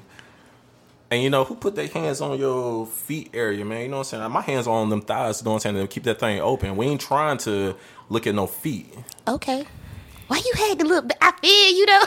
[1.11, 3.83] And you know who put their hands on your feet area, man?
[3.83, 4.33] You know what I'm saying?
[4.33, 5.41] My hands are on them thighs.
[5.41, 5.87] You know what I'm saying?
[5.87, 6.77] To keep that thing open.
[6.77, 7.77] We ain't trying to
[8.09, 8.93] look at no feet.
[9.29, 9.67] Okay.
[10.29, 11.11] Why you had to look?
[11.21, 12.03] I feel you know.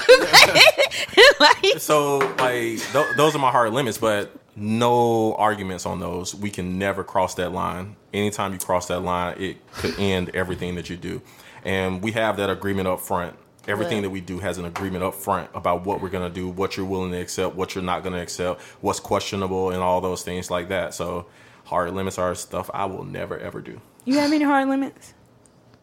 [1.40, 6.34] like, So like th- those are my hard limits, but no arguments on those.
[6.34, 7.96] We can never cross that line.
[8.14, 11.22] Anytime you cross that line, it could end everything that you do.
[11.64, 13.36] And we have that agreement up front.
[13.68, 14.04] Everything Right.
[14.04, 16.86] that we do has an agreement up front about what we're gonna do, what you're
[16.86, 20.70] willing to accept, what you're not gonna accept, what's questionable, and all those things like
[20.70, 20.94] that.
[20.94, 21.26] So
[21.66, 23.82] hard limits are stuff I will never ever do.
[24.06, 25.14] You have any hard limits?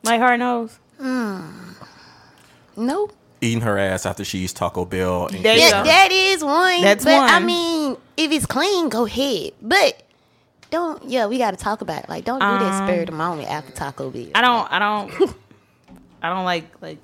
[0.03, 0.79] Like hard nose?
[1.01, 1.75] Mm.
[2.77, 3.09] No.
[3.41, 5.27] Eating her ass after she eats Taco Bell.
[5.27, 5.85] And There you That, go.
[5.91, 6.81] that is one.
[6.83, 9.53] That's but I mean, if it's clean, go ahead.
[9.61, 10.03] But
[10.71, 11.03] don't.
[11.05, 12.09] Yeah, we got to talk about it.
[12.09, 14.29] Like, don't do that Um, spur of the moment after Taco Bell.
[14.35, 14.73] I don't.
[14.73, 15.35] I don't.
[16.23, 16.99] I don't like like.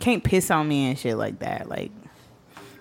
[0.00, 1.68] Can't piss on me and shit like that.
[1.68, 1.90] Like,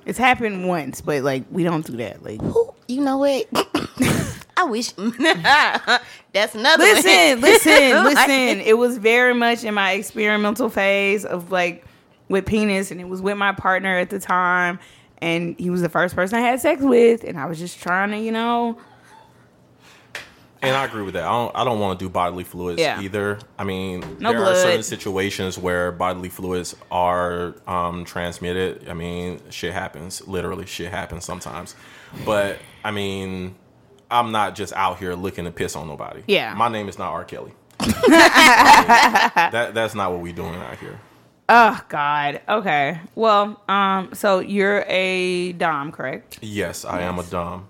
[0.05, 2.23] it's happened once, but like we don't do that.
[2.23, 3.45] Like, Who- You know what?
[4.59, 4.91] I wish.
[6.33, 6.83] That's another.
[6.83, 8.59] listen, listen, listen.
[8.61, 11.85] It was very much in my experimental phase of like
[12.27, 14.79] with penis, and it was with my partner at the time,
[15.19, 18.11] and he was the first person I had sex with, and I was just trying
[18.11, 18.77] to, you know,
[20.61, 21.23] And I agree with that.
[21.23, 21.55] I don't.
[21.55, 22.99] I don't want to do bodily fluids Yeah.
[23.01, 23.39] either.
[23.57, 24.55] I mean, No there blood.
[24.57, 28.89] are certain situations where bodily fluids are um, transmitted.
[28.89, 30.27] I mean, shit happens.
[30.27, 31.75] Literally, shit happens sometimes.
[32.25, 33.55] But I mean,
[34.11, 36.23] I'm not just out here looking to piss on nobody.
[36.27, 36.53] Yeah.
[36.53, 37.23] my name is not R.
[37.25, 37.53] Kelly.
[37.79, 40.99] that that's not what we doing out here.
[41.47, 42.99] oh God, okay.
[43.15, 46.39] Well, um, so you're a dom, correct?
[46.41, 47.67] Yes, I am a dom.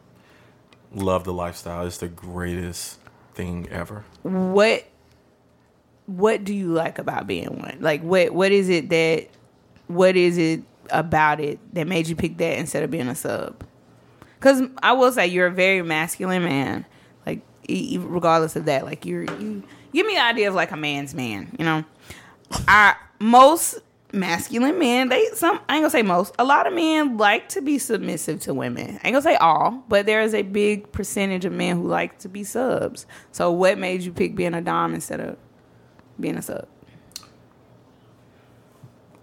[0.94, 1.86] Love the lifestyle.
[1.86, 3.00] It's the greatest
[3.36, 4.04] thing ever.
[4.24, 4.86] what
[6.08, 7.78] what do you like about being one?
[7.80, 9.28] Like what what is it that
[9.88, 13.64] what is it about it that made you pick that instead of being a sub?
[14.40, 16.86] Cuz I will say you're a very masculine man.
[17.26, 21.14] Like regardless of that, like you're you give me the idea of like a man's
[21.14, 21.84] man, you know.
[22.68, 23.80] I most
[24.12, 26.34] masculine men, they some I ain't gonna say most.
[26.40, 29.00] A lot of men like to be submissive to women.
[29.04, 32.18] I ain't gonna say all, but there is a big percentage of men who like
[32.20, 33.06] to be subs.
[33.32, 35.38] So what made you pick being a dom instead of
[36.20, 36.68] being a sub?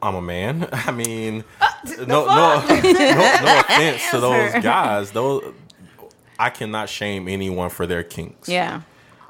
[0.02, 0.68] I'm a man.
[0.72, 2.26] I mean, Uh, no, no,
[2.68, 5.10] no, no offense to those guys.
[5.12, 5.54] Those
[6.38, 8.48] I cannot shame anyone for their kinks.
[8.48, 8.82] Yeah.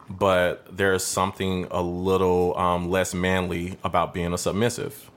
[0.08, 5.10] But there's something a little um, less manly about being a submissive.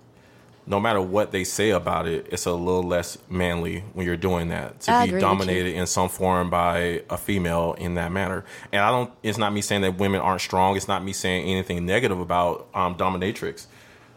[0.65, 4.49] No matter what they say about it, it's a little less manly when you're doing
[4.49, 5.27] that to I be agree with you.
[5.29, 8.45] dominated in some form by a female in that manner.
[8.71, 9.11] And I don't.
[9.23, 10.75] It's not me saying that women aren't strong.
[10.77, 13.67] It's not me saying anything negative about um, dominatrix.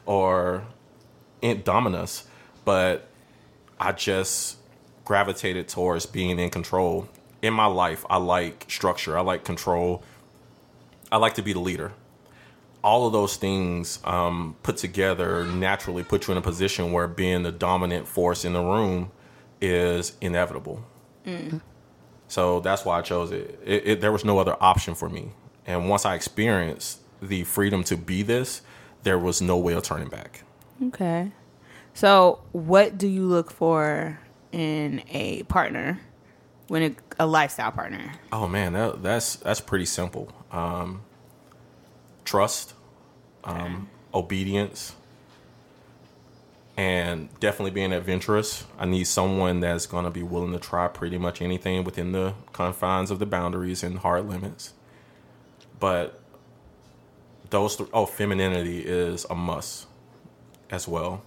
[0.06, 0.64] or
[1.42, 2.24] in dominus,
[2.64, 3.08] but
[3.80, 4.58] I just
[5.04, 7.08] gravitated towards being in control.
[7.42, 9.18] In my life, I like structure.
[9.18, 10.02] I like control.
[11.10, 11.92] I like to be the leader.
[12.84, 17.42] All of those things um, put together naturally put you in a position where being
[17.42, 19.10] the dominant force in the room
[19.60, 20.84] is inevitable.
[22.28, 23.60] So that's why I chose it.
[23.64, 24.00] It, it.
[24.00, 25.32] There was no other option for me.
[25.66, 28.62] And once I experienced the freedom to be this,
[29.02, 30.42] there was no way of turning back.
[30.82, 31.30] Okay.
[31.94, 34.18] So, what do you look for
[34.50, 36.00] in a partner
[36.68, 38.12] when it, a lifestyle partner?
[38.32, 40.32] Oh man, that, that's that's pretty simple.
[40.50, 41.02] Um,
[42.24, 42.74] trust,
[43.44, 44.94] um, obedience,
[46.76, 48.64] and definitely being adventurous.
[48.78, 52.34] I need someone that's going to be willing to try pretty much anything within the
[52.52, 54.72] confines of the boundaries and hard limits.
[55.78, 56.20] But
[57.50, 59.86] those, th- oh, femininity is a must
[60.70, 61.22] as well.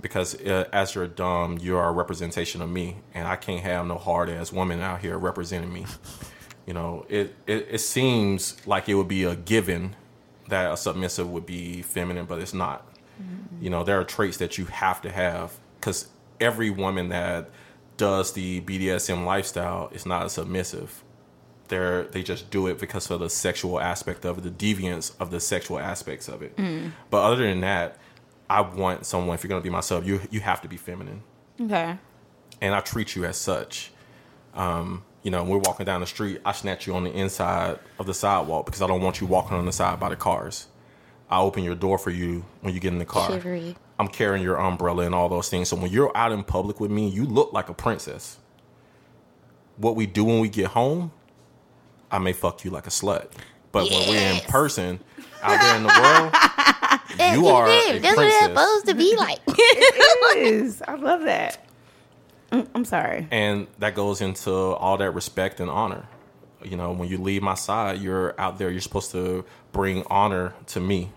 [0.00, 3.86] Because uh, as your dom, you are a representation of me, and I can't have
[3.86, 5.86] no hard ass woman out here representing me.
[6.66, 9.96] You know, it, it it seems like it would be a given
[10.48, 12.86] that a submissive would be feminine, but it's not.
[13.60, 16.08] You know, there are traits that you have to have because
[16.40, 17.50] every woman that
[17.96, 21.02] does the BDSM lifestyle is not a submissive.
[21.66, 25.30] They're they just do it because of the sexual aspect of it, the deviance of
[25.30, 26.56] the sexual aspects of it.
[27.10, 27.98] But other than that,
[28.50, 29.34] I want someone.
[29.34, 31.22] If you're gonna be myself, you you have to be feminine,
[31.60, 31.96] Okay.
[32.60, 33.92] and I treat you as such.
[34.54, 37.78] Um, you know, when we're walking down the street, I snatch you on the inside
[37.98, 40.68] of the sidewalk because I don't want you walking on the side by the cars.
[41.30, 43.30] I open your door for you when you get in the car.
[43.30, 43.76] Shivery.
[43.98, 45.68] I'm carrying your umbrella and all those things.
[45.68, 48.38] So when you're out in public with me, you look like a princess.
[49.76, 51.12] What we do when we get home,
[52.10, 53.26] I may fuck you like a slut.
[53.72, 55.00] But when we're in person,
[55.42, 56.32] out there in the world,
[57.18, 57.96] That- you are did.
[57.96, 59.38] a That's what it's supposed to be like.
[59.48, 60.82] It is.
[60.86, 61.58] I love that.
[62.52, 63.26] Mm, I'm sorry.
[63.30, 66.06] And that goes into all that respect and honor.
[66.62, 70.54] You know, when you leave my side, you're out there, you're supposed to bring honor
[70.68, 71.10] to me.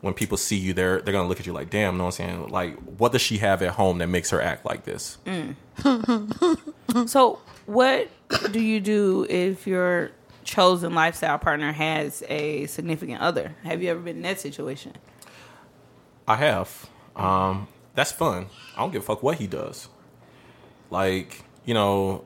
[0.00, 2.20] When people see you, they're they're gonna look at you like, damn, You know what
[2.20, 2.48] I'm saying?
[2.48, 5.18] Like, what does she have at home that makes her act like this?
[7.06, 8.08] So, what
[8.52, 10.10] do you do if your
[10.44, 13.56] chosen lifestyle partner has a significant other?
[13.64, 14.92] Have you ever been in that situation?
[16.28, 16.88] I have.
[17.16, 18.46] Um, that's fun.
[18.76, 19.88] I don't give a fuck what he does.
[20.90, 22.24] Like, you know,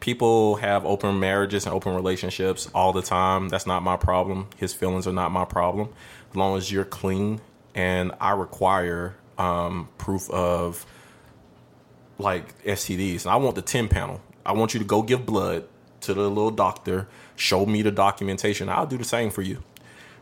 [0.00, 3.48] people have open marriages and open relationships all the time.
[3.48, 4.48] That's not my problem.
[4.56, 5.88] His feelings are not my problem.
[6.30, 7.40] As long as you're clean
[7.74, 10.84] and I require um, proof of
[12.18, 13.22] like STDs.
[13.22, 14.20] And I want the 10 panel.
[14.46, 15.66] I want you to go give blood
[16.02, 18.68] to the little doctor, show me the documentation.
[18.68, 19.62] I'll do the same for you.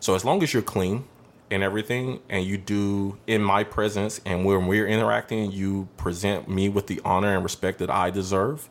[0.01, 1.05] So as long as you're clean
[1.51, 6.69] and everything, and you do in my presence, and when we're interacting, you present me
[6.69, 8.69] with the honor and respect that I deserve,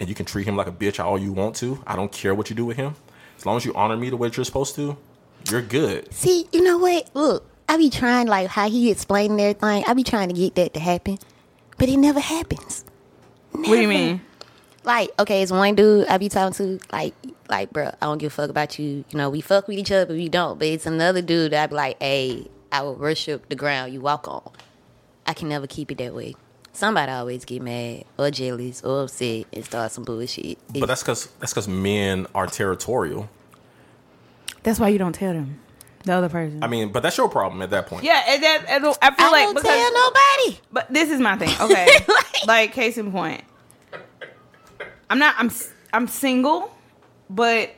[0.00, 1.82] and you can treat him like a bitch all you want to.
[1.86, 2.96] I don't care what you do with him.
[3.36, 4.96] As long as you honor me the way you're supposed to,
[5.48, 6.12] you're good.
[6.12, 7.08] See, you know what?
[7.14, 9.84] Look, I be trying like how he explained everything.
[9.86, 11.18] I be trying to get that to happen,
[11.76, 12.84] but it never happens.
[13.52, 14.20] What do you mean?
[14.84, 17.14] Like, okay, it's one dude I be talking to, like,
[17.50, 19.04] like, bro, I don't give a fuck about you.
[19.10, 20.58] You know, we fuck with each other, but we don't.
[20.58, 24.00] But it's another dude that I be like, hey, I will worship the ground you
[24.00, 24.50] walk on.
[25.26, 26.34] I can never keep it that way.
[26.72, 30.58] Somebody always get mad or jealous or upset and start some bullshit.
[30.72, 33.28] But that's because that's because men are territorial.
[34.62, 35.60] That's why you don't tell them.
[36.04, 36.62] The other person.
[36.62, 38.04] I mean, but that's your problem at that point.
[38.04, 40.60] yeah, and that, and I feel I like don't because tell nobody.
[40.72, 41.50] But this is my thing.
[41.60, 41.86] Okay.
[42.08, 43.42] Like- like case in point.
[45.10, 45.50] I'm not I'm
[45.92, 46.74] I'm single,
[47.30, 47.70] but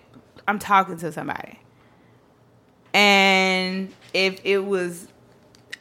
[0.48, 1.58] I'm talking to somebody.
[2.92, 5.06] And if it was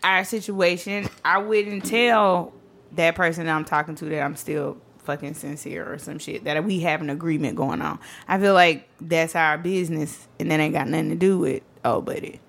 [0.03, 2.53] our situation, I wouldn't tell
[2.93, 6.63] that person that I'm talking to that I'm still fucking sincere or some shit that
[6.63, 7.99] we have an agreement going on.
[8.27, 12.01] I feel like that's our business and that ain't got nothing to do with oh
[12.01, 12.39] buddy.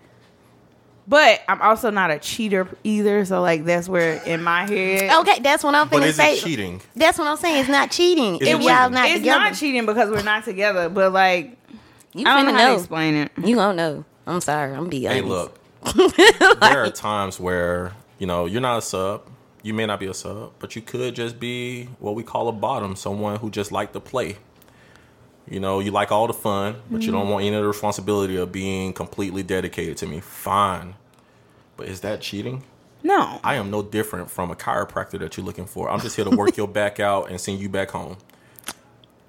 [1.10, 5.40] But I'm also not a cheater either, so like that's where in my head Okay,
[5.40, 6.36] that's what I'm But finna is say.
[6.36, 6.80] it cheating?
[6.94, 7.62] That's what I'm saying.
[7.62, 8.36] It's not cheating.
[8.36, 8.94] Is if it y'all cheating?
[8.94, 11.56] not it's together, not cheating because we're not together, but like
[12.14, 13.32] you I don't know finna how to explain it.
[13.44, 14.04] You don't know.
[14.24, 14.72] I'm sorry.
[14.72, 15.24] I'm be honest.
[15.24, 15.58] Hey, look.
[16.60, 19.22] there are times where you know you're not a sub.
[19.64, 22.52] You may not be a sub, but you could just be what we call a
[22.52, 24.36] bottom, someone who just like to play.
[25.48, 27.30] You know, you like all the fun, but you don't mm-hmm.
[27.32, 30.20] want any of the responsibility of being completely dedicated to me.
[30.20, 30.94] Fine.
[31.80, 32.62] But is that cheating?
[33.02, 33.40] No.
[33.42, 35.88] I am no different from a chiropractor that you're looking for.
[35.88, 38.18] I'm just here to work your back out and send you back home.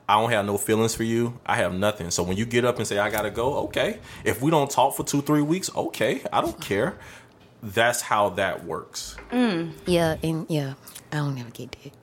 [0.09, 1.39] I don't have no feelings for you.
[1.45, 2.11] I have nothing.
[2.11, 3.99] So when you get up and say I gotta go, okay.
[4.25, 6.23] If we don't talk for two, three weeks, okay.
[6.33, 6.97] I don't care.
[7.63, 9.15] that's how that works.
[9.31, 9.71] Mm.
[9.85, 10.73] Yeah, and yeah,
[11.13, 11.93] I don't never get that.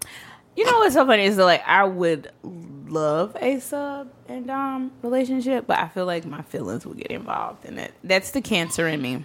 [0.56, 4.92] You know what's so funny is that like I would love a sub and dom
[5.02, 7.92] relationship, but I feel like my feelings would get involved in it.
[8.02, 9.24] That's the cancer in me.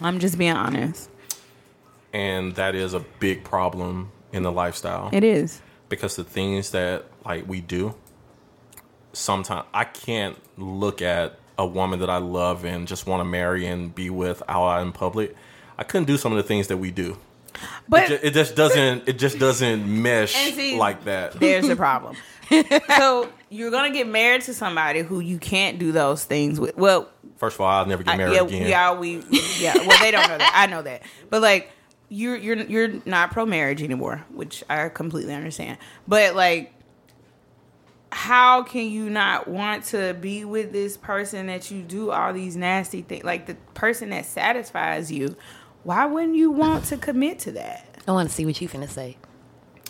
[0.00, 1.08] I'm just being honest.
[2.12, 5.10] And that is a big problem in the lifestyle.
[5.12, 5.60] It is.
[5.88, 7.94] because the things that like we do
[9.12, 13.66] sometimes i can't look at a woman that i love and just want to marry
[13.66, 15.34] and be with out in public
[15.78, 17.16] i couldn't do some of the things that we do
[17.88, 21.74] But it, ju- it just doesn't it just doesn't mesh see, like that there's the
[21.76, 22.16] problem.
[22.96, 26.76] so you're gonna get married to somebody who you can't do those things with.
[26.76, 29.22] Well, first of all i'll never get I- married yeah, again yeah, we,
[29.58, 29.74] yeah.
[29.76, 30.52] Well, they don't know that.
[30.54, 31.70] I know that, but like,
[32.08, 35.78] you're you're you're not pro marriage anymore, which I completely understand.
[36.06, 36.72] But like,
[38.12, 42.56] how can you not want to be with this person that you do all these
[42.56, 45.36] nasty things, like the person that satisfies you?
[45.82, 47.86] Why wouldn't you want to commit to that?
[48.06, 49.16] I want to see what you finna say.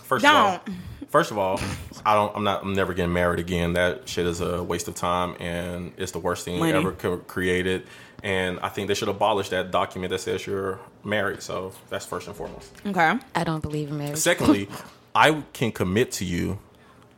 [0.03, 0.77] First of all, Don't.
[1.11, 1.61] First of all,
[2.07, 2.35] I don't.
[2.35, 2.63] I'm not.
[2.63, 3.75] I'm never getting married again.
[3.75, 6.73] That shit is a waste of time, and it's the worst thing Money.
[6.73, 7.87] ever co- created.
[8.23, 11.43] And I think they should abolish that document that says you're married.
[11.43, 12.71] So that's first and foremost.
[12.87, 13.19] Okay.
[13.35, 14.19] I don't believe in marriage.
[14.19, 14.69] Secondly,
[15.15, 16.59] I can commit to you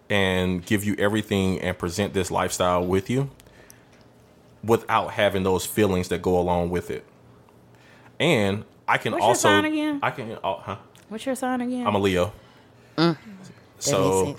[0.09, 3.31] and give you everything and present this lifestyle with you
[4.63, 7.05] without having those feelings that go along with it.
[8.21, 9.99] And I can What's your also sign again?
[10.03, 10.77] I can oh, huh?
[11.09, 11.87] What's your sign again?
[11.87, 12.33] I'm a Leo.
[13.83, 14.37] So.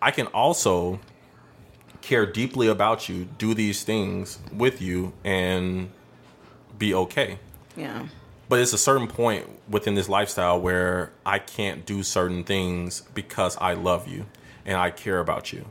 [0.00, 1.00] I can also
[2.00, 5.90] care deeply about you, do these things with you, and
[6.78, 7.38] be okay.
[7.76, 8.06] yeah.
[8.48, 13.58] But it's a certain point within this lifestyle where I can't do certain things because
[13.58, 14.24] I love you
[14.64, 15.66] and I care about you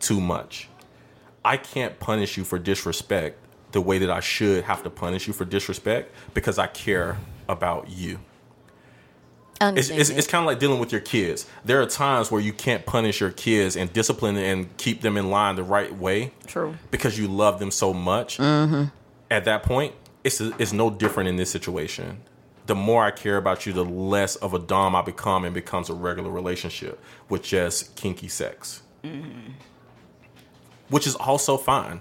[0.00, 0.68] too much.
[1.44, 3.38] I can't punish you for disrespect
[3.70, 7.16] the way that I should have to punish you for disrespect because I care
[7.48, 8.18] about you.
[9.60, 11.46] I It's, it's, it's kind of like dealing with your kids.
[11.64, 15.30] There are times where you can't punish your kids and discipline and keep them in
[15.30, 16.76] line the right way True.
[16.90, 18.38] because you love them so much.
[18.38, 18.84] Mm-hmm.
[19.30, 22.20] At that point, it's it's no different in this situation.
[22.66, 25.88] The more I care about you, the less of a dom I become, and becomes
[25.88, 29.52] a regular relationship with just kinky sex, mm-hmm.
[30.88, 32.00] which is also fine.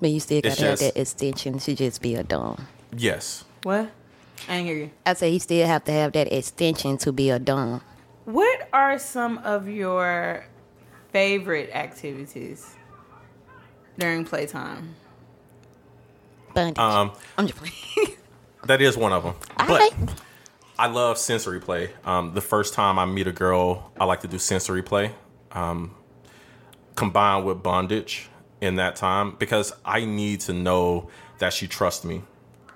[0.00, 2.66] but you still it's gotta have just- that extension to just be a dom.
[2.96, 3.90] Yes, What?
[4.48, 4.90] I didn't hear you.
[5.06, 7.80] I say you still have to have that extension to be a dom.
[8.24, 10.46] What are some of your
[11.12, 12.74] favorite activities
[13.98, 14.96] during playtime?
[16.54, 16.78] Bondage.
[16.78, 18.16] um, I'm just playing.
[18.66, 19.34] that is one of them.
[19.58, 19.94] But Alright.
[20.78, 21.90] I love sensory play.
[22.04, 25.12] Um, the first time I meet a girl, I like to do sensory play,
[25.52, 25.94] um,
[26.96, 28.28] combined with bondage
[28.60, 32.22] in that time because I need to know that she trusts me.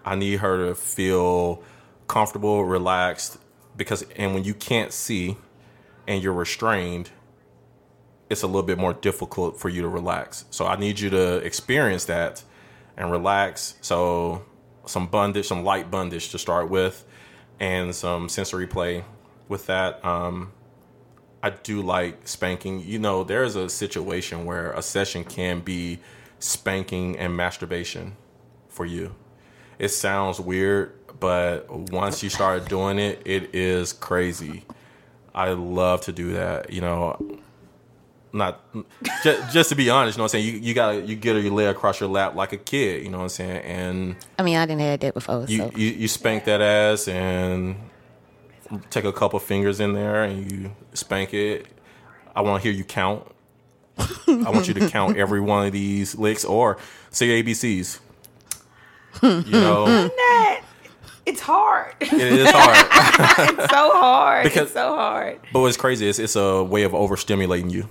[0.08, 1.62] I need her to feel
[2.06, 3.36] comfortable, relaxed,
[3.76, 5.36] because and when you can't see
[6.06, 7.10] and you're restrained,
[8.30, 10.46] it's a little bit more difficult for you to relax.
[10.48, 12.42] So I need you to experience that
[12.96, 13.74] and relax.
[13.82, 14.46] So
[14.86, 17.04] some bondage, some light bondage to start with,
[17.60, 19.04] and some sensory play
[19.46, 20.02] with that.
[20.02, 20.52] Um,
[21.42, 22.80] I do like spanking.
[22.80, 25.98] You know, there is a situation where a session can be
[26.38, 28.16] spanking and masturbation
[28.70, 29.14] for you.
[29.78, 34.64] It sounds weird, but once you start doing it, it is crazy.
[35.34, 36.72] I love to do that.
[36.72, 37.38] You know,
[38.32, 38.60] not
[39.22, 40.16] just, just to be honest.
[40.16, 40.46] You know what I'm saying?
[40.46, 43.04] You you gotta you get her you lay across your lap like a kid.
[43.04, 43.62] You know what I'm saying?
[43.64, 47.08] And I mean, I didn't have that before, you, so you you spank that ass
[47.08, 47.76] and
[48.90, 51.66] take a couple fingers in there and you spank it.
[52.34, 53.26] I want to hear you count.
[53.98, 56.78] I want you to count every one of these licks or
[57.10, 58.00] say ABCs.
[59.22, 60.10] You know,
[61.26, 61.94] it's hard.
[62.00, 62.86] it is hard.
[63.58, 64.44] it's so hard.
[64.44, 67.88] Because- it's so hard but what's crazy is it's a way of overstimulating you.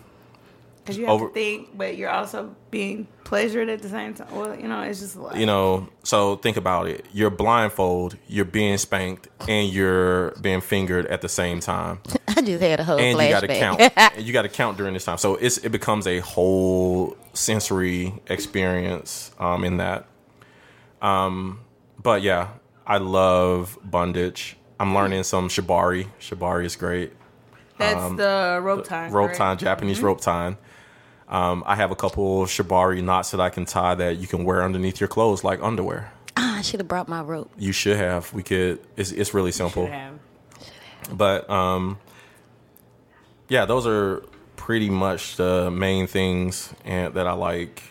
[0.83, 4.27] because you have Over- to think, but you're also being pleasured at the same time.
[4.33, 7.05] Well, you know, it's just like You know, so think about it.
[7.13, 11.99] You're blindfold, you're being spanked, and you're being fingered at the same time.
[12.29, 13.93] I just had a whole and you got to flashback.
[13.95, 14.19] count.
[14.25, 15.17] you got to count during this time.
[15.17, 20.05] So it's it becomes a whole sensory experience um, in that.
[21.01, 21.59] Um,
[22.01, 22.49] but yeah,
[22.85, 24.57] I love bondage.
[24.79, 26.07] I'm learning some shibari.
[26.19, 27.13] Shibari is great.
[27.77, 29.09] that's the rope time.
[29.09, 29.37] um, Rope correct?
[29.37, 30.57] time, Japanese rope time.
[31.27, 34.63] Um, I have a couple shibari knots that I can tie that you can wear
[34.63, 36.11] underneath your clothes like underwear.
[36.37, 37.51] Ah, I should have brought my rope.
[37.57, 38.31] You should have.
[38.33, 38.79] We could.
[38.95, 39.85] It's it's really simple.
[39.85, 40.19] Should have.
[41.11, 41.99] but um
[43.49, 44.23] yeah those are
[44.57, 47.81] pretty much the main things and that i like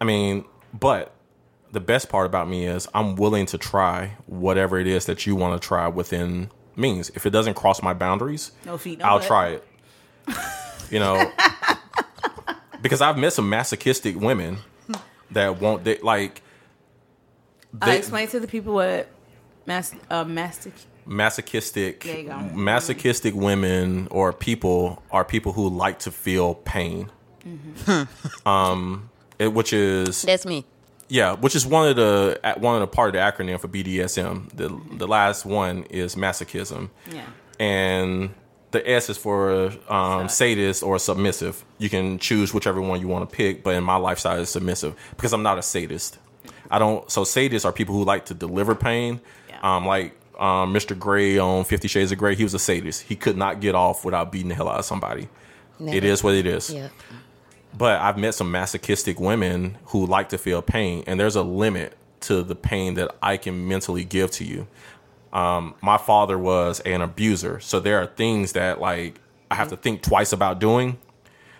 [0.00, 1.10] i mean but
[1.72, 5.34] the best part about me is I'm willing to try whatever it is that you
[5.36, 7.10] want to try within means.
[7.14, 9.26] If it doesn't cross my boundaries, No feet, no I'll butt.
[9.26, 9.64] try it.
[10.90, 11.32] You know,
[12.82, 14.58] because I've met some masochistic women
[15.32, 16.42] that won't they, like
[17.80, 19.08] Uh, they, explain to the people what
[19.66, 20.72] mas- uh, mastic.
[21.04, 22.38] masochistic There you go.
[22.54, 27.10] masochistic women or people are people who like to feel pain.
[27.46, 28.48] Mm-hmm.
[28.48, 30.64] um, it, which is That's me.
[31.08, 34.48] Yeah, which is one of the one of the part of the acronym for BDSM.
[34.54, 37.26] The the last one is masochism, Yeah.
[37.60, 38.34] and
[38.72, 41.64] the S is for um, sadist or submissive.
[41.78, 44.94] You can choose whichever one you want to pick, but in my lifestyle, it's submissive
[45.16, 46.18] because I'm not a sadist.
[46.70, 47.08] I don't.
[47.10, 49.20] So sadists are people who like to deliver pain.
[49.48, 49.58] Yeah.
[49.76, 50.98] Um, like um, Mr.
[50.98, 53.02] Grey on Fifty Shades of Grey, he was a sadist.
[53.02, 55.28] He could not get off without beating the hell out of somebody.
[55.78, 56.06] It Never.
[56.06, 56.88] is what it is Yeah.
[57.76, 61.96] But I've met some masochistic women who like to feel pain, and there's a limit
[62.20, 64.66] to the pain that I can mentally give to you.
[65.32, 69.20] Um, my father was an abuser, so there are things that like
[69.50, 70.98] I have to think twice about doing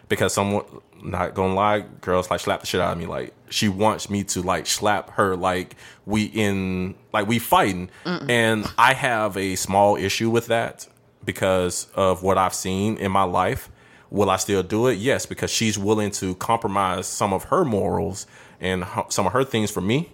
[0.08, 0.64] because someone
[1.02, 3.06] not gonna lie, girls like slap the shit out of me.
[3.06, 8.66] Like she wants me to like slap her like we in like we fighting, and
[8.78, 10.88] I have a small issue with that
[11.24, 13.68] because of what I've seen in my life.
[14.10, 14.94] Will I still do it?
[14.98, 18.26] Yes, because she's willing to compromise some of her morals
[18.60, 20.10] and some of her things for me.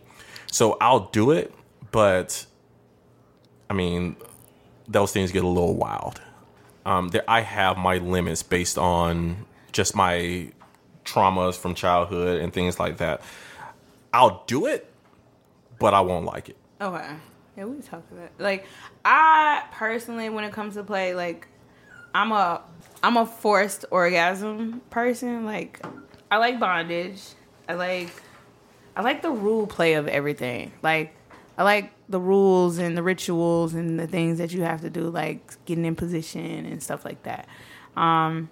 [0.51, 1.53] So I'll do it,
[1.91, 2.47] but
[3.69, 4.17] I mean,
[4.89, 6.21] those things get a little wild.
[6.85, 10.51] Um, there, I have my limits based on just my
[11.05, 13.23] traumas from childhood and things like that.
[14.13, 14.91] I'll do it,
[15.79, 16.57] but I won't like it.
[16.81, 17.09] Okay.
[17.57, 18.43] Yeah, we can talk about that.
[18.43, 18.67] Like,
[19.05, 21.47] I personally, when it comes to play, like,
[22.15, 22.63] I'm a
[23.03, 25.45] I'm a forced orgasm person.
[25.45, 25.81] Like,
[26.31, 27.21] I like bondage.
[27.69, 28.11] I like
[28.95, 30.73] I like the rule play of everything.
[30.83, 31.15] Like,
[31.57, 35.09] I like the rules and the rituals and the things that you have to do,
[35.09, 37.49] like getting in position and stuff like that.
[37.97, 38.51] Um,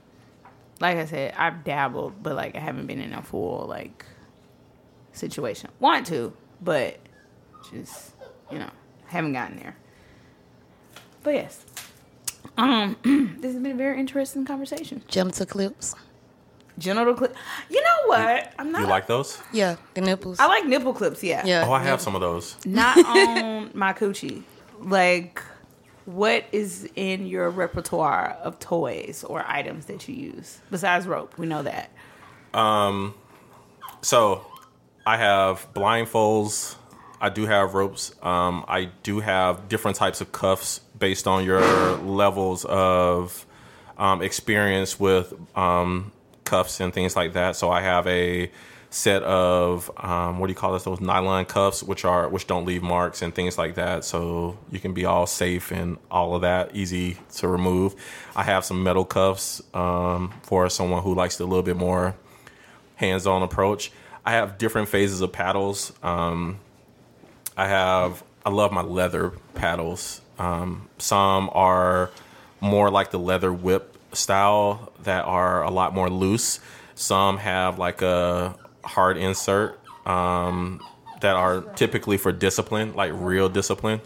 [0.81, 4.05] like I said, I've dabbled, but like I haven't been in a full like
[5.13, 5.71] situation.
[5.79, 6.33] Want to,
[6.63, 6.99] but
[7.71, 8.13] just
[8.51, 8.71] you know
[9.07, 9.77] haven't gotten there
[11.23, 11.65] but yes
[12.59, 12.97] um
[13.41, 15.95] this has been a very interesting conversation Genital clips.
[16.79, 17.35] genital clip
[17.69, 19.39] you know what i'm not You like those?
[19.53, 20.39] Yeah, the nipples.
[20.41, 21.65] i like nipple clips yeah yeah.
[21.67, 22.57] Oh, I have some of those.
[22.67, 24.43] not on my coochie
[24.81, 25.43] like
[26.07, 31.47] what is in your repertoire of toys or items that you use besides rope we
[31.47, 31.91] know that
[32.55, 33.15] Um,
[34.03, 34.45] So,
[35.07, 36.77] I have blindfolds.
[37.21, 38.15] I do have ropes.
[38.23, 41.61] Um, I do have different types of cuffs based on your
[41.99, 43.47] levels of
[43.99, 46.13] um, experience with um,
[46.45, 47.57] cuffs and things like that.
[47.57, 48.51] So I have a
[48.89, 50.83] set of um, what do you call this?
[50.83, 54.05] Those nylon cuffs, which are which don't leave marks and things like that.
[54.05, 57.95] So you can be all safe and all of that, easy to remove.
[58.35, 62.17] I have some metal cuffs um, for someone who likes a little bit more
[62.97, 63.93] hands-on approach.
[64.27, 65.93] I have different phases of paddles.
[66.03, 66.59] Um,
[67.61, 70.23] I have I love my leather paddles.
[70.39, 72.11] Um, some are
[72.59, 76.59] more like the leather whip style that are a lot more loose.
[76.95, 80.81] Some have like a hard insert um,
[81.21, 84.01] that are typically for discipline, like real discipline.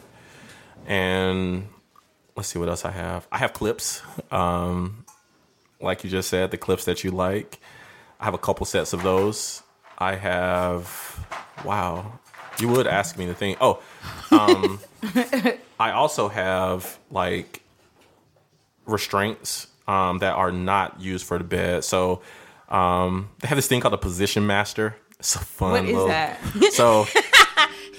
[0.89, 1.69] And
[2.35, 3.29] let's see what else I have.
[3.31, 4.03] I have clips,
[4.33, 5.05] um,
[5.81, 7.61] like you just said, the clips that you like.
[8.19, 9.63] I have a couple sets of those.
[9.97, 11.25] I have,
[11.65, 12.19] wow,
[12.59, 13.57] you would ask me the thing.
[13.61, 13.83] Oh,
[14.31, 14.81] um,
[15.81, 17.63] I also have like
[18.87, 21.85] restraints um, that are not used for the bed.
[21.85, 22.23] So
[22.69, 24.97] um, they have this thing called a position master.
[25.19, 25.73] It's a fun.
[25.73, 26.39] what is little- that
[26.73, 27.07] So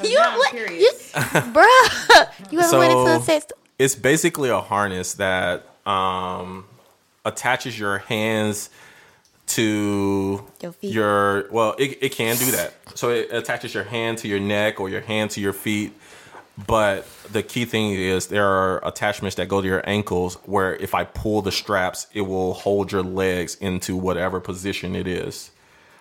[0.04, 1.14] you, Now what, curious.
[1.16, 3.46] you, bruh, you ever So- went into a sex?
[3.78, 6.66] it's basically a harness that um,
[7.26, 8.70] attaches your hands
[9.48, 10.92] to Your feet.
[10.94, 14.80] your well it, it can do that so it attaches your hand to your neck
[14.80, 15.94] or your hand to your feet
[16.68, 20.96] but the key thing is there are attachments that go to your ankles where if
[20.96, 25.52] i pull the straps it will hold your legs into whatever position it is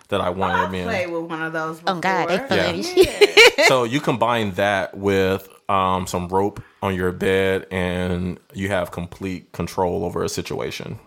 [0.09, 1.79] that i want I them in played with one of those.
[1.79, 1.95] Before.
[1.95, 3.65] Oh God, they fun Yeah.
[3.67, 9.51] so you combine that with um, some rope on your bed, and you have complete
[9.51, 10.99] control over a situation.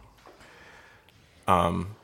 [1.46, 1.94] Um,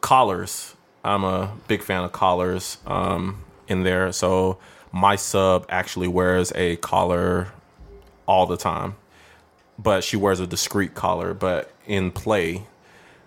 [0.00, 0.74] collars.
[1.04, 4.12] I'm a big fan of collars um, in there.
[4.12, 4.58] So
[4.92, 7.48] my sub actually wears a collar
[8.26, 8.96] all the time,
[9.78, 11.34] but she wears a discreet collar.
[11.34, 12.64] But in play,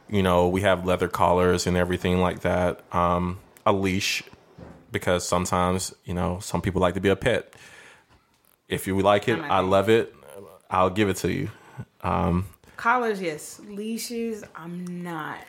[0.09, 2.81] you know, we have leather collars and everything like that.
[2.93, 4.23] Um, a leash
[4.91, 7.53] because sometimes you know some people like to be a pet.
[8.67, 10.13] If you like it, I love it.
[10.69, 11.49] I'll give it to you.
[12.01, 12.45] Um,
[12.77, 13.59] Collars, yes.
[13.67, 15.39] Leashes, I'm not.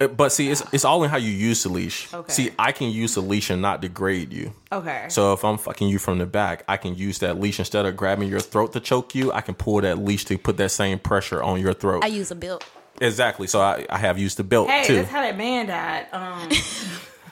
[0.00, 2.12] Uh, But see, it's it's all in how you use the leash.
[2.12, 2.32] Okay.
[2.32, 4.52] See, I can use the leash and not degrade you.
[4.72, 5.06] Okay.
[5.08, 7.96] So if I'm fucking you from the back, I can use that leash instead of
[7.96, 9.32] grabbing your throat to choke you.
[9.32, 12.04] I can pull that leash to put that same pressure on your throat.
[12.04, 12.64] I use a belt.
[13.00, 13.46] exactly.
[13.46, 14.96] So I, I have used the belt hey, too.
[14.96, 16.06] that's how that man died.
[16.12, 16.48] Um,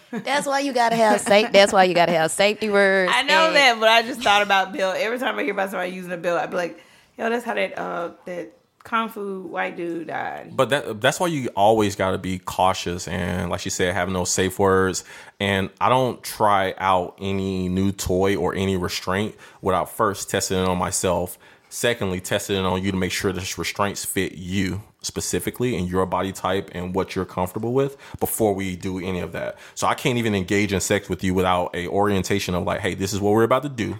[0.12, 1.51] That's why you gotta have safe.
[1.53, 3.11] That's why you gotta have safety words.
[3.12, 4.92] I know and- that, but I just thought about Bill.
[4.97, 6.80] Every time I hear about somebody using a bill, I'd be like,
[7.18, 8.53] yo, that's how that uh that
[8.87, 10.57] kung fu white dude died.
[10.57, 14.09] But that that's why you always got to be cautious and, like she said, have
[14.09, 15.05] no safe words.
[15.41, 20.68] And I don't try out any new toy or any restraint without first testing it
[20.68, 21.37] on myself.
[21.68, 26.07] Secondly, testing it on you to make sure the restraints fit you specifically and your
[26.07, 29.59] body type and what you're comfortable with before we do any of that.
[29.74, 32.95] So I can't even engage in sex with you without a orientation of like, hey,
[32.95, 33.99] this is what we're about to do.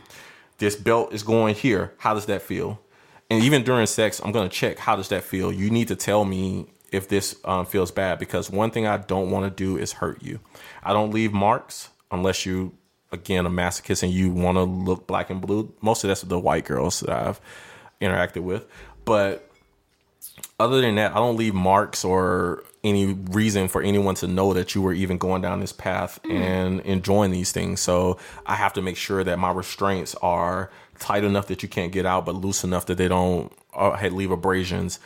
[0.59, 1.93] This belt is going here.
[1.99, 2.80] How does that feel?
[3.31, 5.53] And even during sex, I'm gonna check how does that feel.
[5.53, 9.31] You need to tell me if this um, feels bad because one thing I don't
[9.31, 10.41] want to do is hurt you.
[10.83, 12.72] I don't leave marks unless you,
[13.11, 15.74] again, a masochist and you want to look black and blue.
[15.81, 17.41] Most of that's the white girls that I've
[18.01, 18.66] interacted with,
[19.05, 19.51] but
[20.59, 24.74] other than that, I don't leave marks or any reason for anyone to know that
[24.74, 27.80] you were even going down this path and enjoying these things.
[27.80, 31.93] So I have to make sure that my restraints are tight enough that you can't
[31.93, 34.99] get out, but loose enough that they don't uh, leave abrasions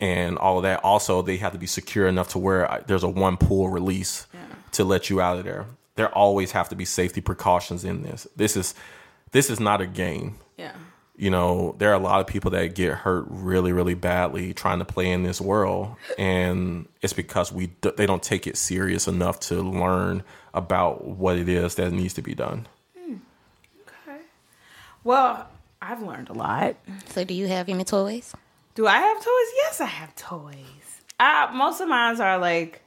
[0.00, 0.82] and all of that.
[0.82, 4.26] Also, they have to be secure enough to where I, there's a one pull release
[4.72, 5.66] to let you out of there.
[5.96, 8.26] There always have to be safety precautions in this.
[8.36, 8.74] This is
[9.32, 10.72] this is not a game Yeah.
[11.20, 14.78] You know, there are a lot of people that get hurt really, really badly trying
[14.78, 19.06] to play in this world, and it's because we d- they don't take it serious
[19.06, 20.22] enough to learn
[20.54, 22.66] about what it is that needs to be done.
[22.98, 23.16] Hmm.
[23.82, 24.22] Okay.
[25.04, 25.46] Well,
[25.82, 26.76] I've learned a lot.
[27.08, 28.34] So, do you have any toys?
[28.74, 29.52] Do I have toys?
[29.56, 31.02] Yes, I have toys.
[31.20, 32.80] I, most of mine are like,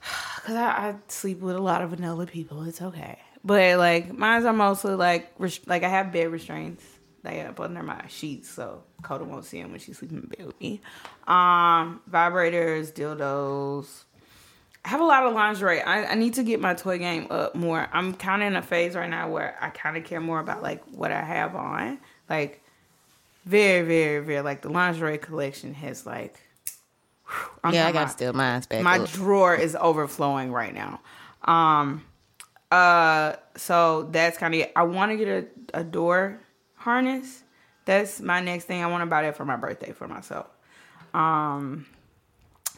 [0.34, 2.64] because I, I sleep with a lot of vanilla people.
[2.64, 3.20] It's okay.
[3.44, 6.84] But like, mine's are mostly like, res- like I have bed restraints.
[7.22, 10.46] They up under my sheets, so Coda won't see them when she's sleeping in bed
[10.46, 10.80] with me.
[11.26, 14.04] Um, vibrators, dildos.
[14.84, 15.82] I have a lot of lingerie.
[15.82, 17.86] I, I need to get my toy game up more.
[17.92, 20.62] I'm kind of in a phase right now where I kind of care more about
[20.62, 21.98] like what I have on.
[22.30, 22.62] Like,
[23.44, 26.40] very, very, very like the lingerie collection has like.
[27.26, 28.82] whew, I'm Yeah, I got to steal mine back.
[28.82, 29.10] my up.
[29.10, 31.00] drawer is overflowing right now.
[31.44, 32.02] Um
[32.70, 34.68] uh so that's kind of.
[34.76, 35.28] I want to get
[35.74, 36.40] a, a door
[36.74, 37.42] harness.
[37.84, 38.82] That's my next thing.
[38.82, 40.46] I want to buy that for my birthday for myself.
[41.12, 41.86] Um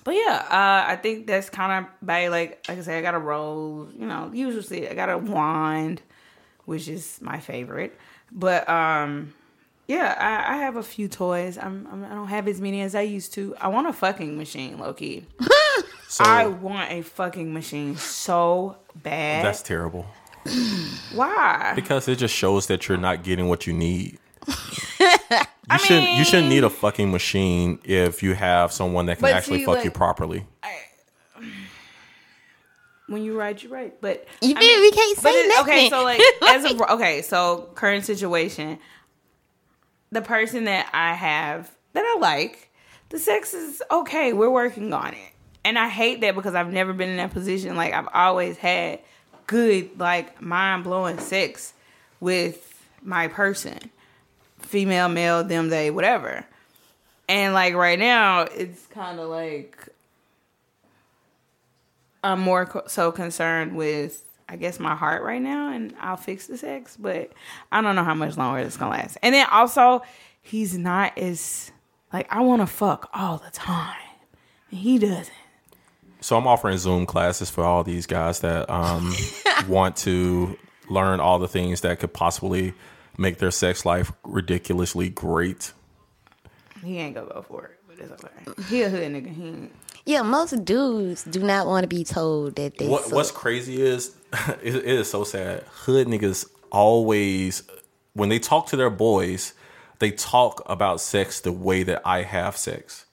[0.04, 3.14] but yeah, uh I think that's kind of by like like I said I got
[3.14, 6.02] a rose, you know, usually I got a wand
[6.64, 7.98] which is my favorite.
[8.30, 9.34] But um
[9.88, 11.58] yeah, I, I have a few toys.
[11.58, 13.54] I'm, I'm I don't have as many as I used to.
[13.60, 15.26] I want a fucking machine, low key.
[16.12, 19.46] So I want a fucking machine so bad.
[19.46, 20.04] that's terrible
[21.14, 21.72] Why?
[21.74, 24.18] because it just shows that you're not getting what you need.
[25.70, 26.18] You shouldn't.
[26.18, 29.76] You shouldn't need a fucking machine if you have someone that can actually see, fuck
[29.76, 30.44] like- you properly.
[33.06, 33.94] when you right, you right.
[34.00, 37.70] But You I did- we can't say it- Okay, so like as of okay, so
[37.74, 38.78] current situation,
[40.10, 42.68] the person that I have that I like,
[43.10, 44.32] the sex is okay.
[44.34, 45.31] We're working on it,
[45.64, 47.76] and I hate that because I've never been in that position.
[47.76, 49.00] Like I've always had
[49.46, 51.74] good, like mind blowing sex
[52.20, 52.68] with
[53.02, 53.78] my person,
[54.60, 56.44] female, male, them, they, whatever.
[57.28, 59.88] And like right now, it's kind of like
[62.24, 66.46] I'm more co- so concerned with, I guess, my heart right now, and I'll fix
[66.46, 67.32] the sex, but
[67.70, 69.18] I don't know how much longer it's gonna last.
[69.22, 70.02] And then also,
[70.40, 71.72] he's not as
[72.12, 73.96] like I want to fuck all the time,
[74.70, 75.30] and he doesn't.
[76.22, 79.14] So I'm offering Zoom classes for all these guys that um,
[79.68, 80.56] want to
[80.88, 82.74] learn all the things that could possibly
[83.18, 85.72] make their sex life ridiculously great.
[86.82, 88.62] He ain't gonna go for it, but it's okay.
[88.68, 89.34] He a hood nigga.
[89.34, 89.72] He ain't.
[90.04, 92.88] yeah, most dudes do not want to be told that they.
[92.88, 93.12] What suck.
[93.12, 94.14] What's crazy is
[94.62, 95.64] it, it is so sad.
[95.84, 97.62] Hood niggas always
[98.14, 99.54] when they talk to their boys,
[99.98, 103.06] they talk about sex the way that I have sex.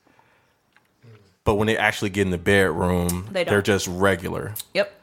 [1.46, 4.54] But when they actually get in the bedroom, They they are just regular.
[4.74, 4.94] Yep.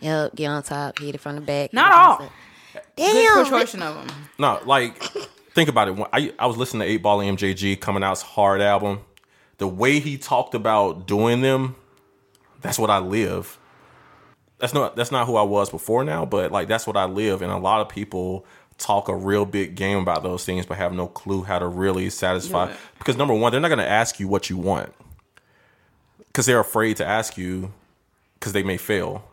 [0.00, 1.72] Yep, get on top, hit it from the back.
[1.72, 2.16] Not all.
[2.18, 2.32] from the-
[2.96, 3.44] Good Damn.
[3.46, 4.16] proportion of them.
[4.38, 5.02] No, like
[5.54, 5.96] think about it.
[5.96, 9.00] When I I was listening to Eight Ball and MJG coming out's hard album.
[9.58, 11.74] The way he talked about doing them,
[12.60, 13.58] that's what I live.
[14.58, 17.42] that's not that's not who I was before now, but like that's what I live.
[17.42, 18.44] And a lot of people
[18.76, 22.10] talk a real big game about those things, but have no clue how to really
[22.10, 22.66] satisfy.
[22.68, 22.74] Do.
[22.98, 24.92] Because number one, they're not going to ask you what you want
[26.38, 27.72] because they're afraid to ask you
[28.34, 29.24] because they may fail.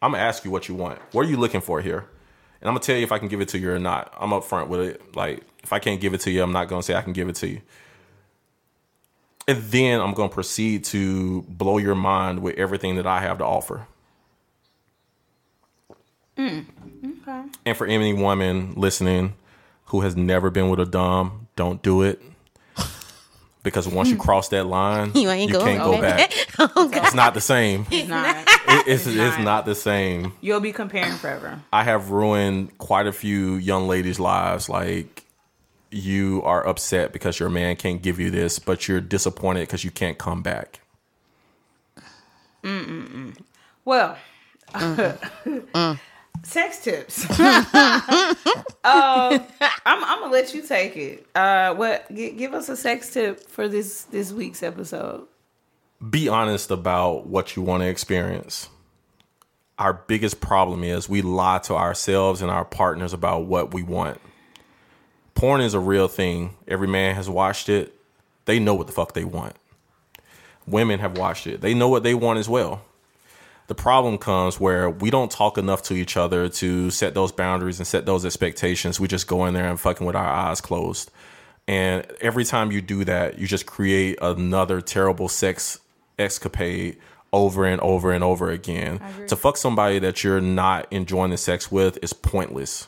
[0.00, 1.00] I'm gonna ask you what you want.
[1.10, 2.06] What are you looking for here?
[2.60, 4.14] And I'm gonna tell you if I can give it to you or not.
[4.16, 5.16] I'm upfront with it.
[5.16, 7.28] Like if I can't give it to you, I'm not gonna say I can give
[7.28, 7.62] it to you.
[9.48, 13.44] And then I'm gonna proceed to blow your mind with everything that I have to
[13.44, 13.88] offer.
[16.38, 16.66] Mm,
[17.22, 17.42] okay.
[17.64, 19.34] And for any woman listening
[19.86, 22.22] who has never been with a dom, don't do it.
[23.66, 24.20] Because once you hmm.
[24.20, 26.30] cross that line, You ain't going can't go back.
[26.30, 26.70] back.
[26.76, 27.04] oh, God.
[27.04, 27.84] It's not the same.
[27.90, 28.36] It's not.
[28.46, 29.40] It- it's, it's not.
[29.40, 30.34] not the same.
[30.40, 31.60] You'll be comparing forever.
[31.72, 34.68] I have ruined quite a few young ladies' lives.
[34.68, 35.24] Like
[35.90, 39.90] you are upset because your man can't give you this, but you're disappointed because you
[39.90, 40.78] can't come back.
[43.84, 44.16] Well,
[46.46, 47.28] sex tips.
[47.38, 48.04] uh,
[48.84, 49.38] I'm,
[49.84, 51.26] I'm gonna let you take it.
[51.34, 52.12] Uh, what?
[52.14, 55.26] G- give us a sex tip for this this week's episode.
[56.10, 58.68] Be honest about what you want to experience.
[59.78, 64.20] Our biggest problem is we lie to ourselves and our partners about what we want.
[65.34, 66.56] Porn is a real thing.
[66.66, 67.94] Every man has watched it.
[68.46, 69.54] They know what the fuck they want.
[70.66, 71.60] Women have watched it.
[71.60, 72.85] They know what they want as well.
[73.66, 77.78] The problem comes where we don't talk enough to each other to set those boundaries
[77.78, 79.00] and set those expectations.
[79.00, 81.10] We just go in there and fucking with our eyes closed.
[81.68, 85.80] And every time you do that, you just create another terrible sex
[86.18, 86.98] escapade
[87.32, 89.00] over and over and over again.
[89.26, 92.86] To fuck somebody that you're not enjoying the sex with is pointless.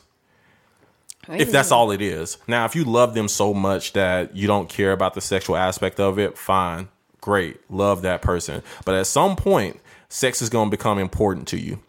[1.27, 2.37] If that's all it is.
[2.47, 5.99] Now, if you love them so much that you don't care about the sexual aspect
[5.99, 6.87] of it, fine.
[7.21, 7.59] Great.
[7.69, 8.63] Love that person.
[8.85, 9.79] But at some point,
[10.09, 11.79] sex is going to become important to you.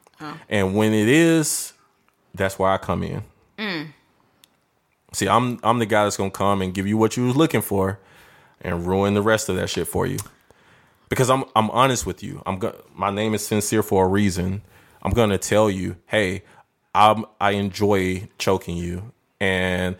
[0.50, 1.72] And when it is,
[2.34, 3.22] that's where I come in.
[3.58, 3.88] Mm.
[5.12, 7.36] See, I'm I'm the guy that's going to come and give you what you was
[7.36, 7.98] looking for
[8.60, 10.18] and ruin the rest of that shit for you.
[11.08, 12.42] Because I'm I'm honest with you.
[12.46, 14.62] I'm go- my name is sincere for a reason.
[15.02, 16.42] I'm going to tell you, "Hey,
[16.94, 19.96] I'm I enjoy choking you." And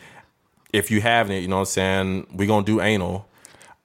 [0.72, 3.26] if you haven't, you know what I'm saying, we're going to do anal.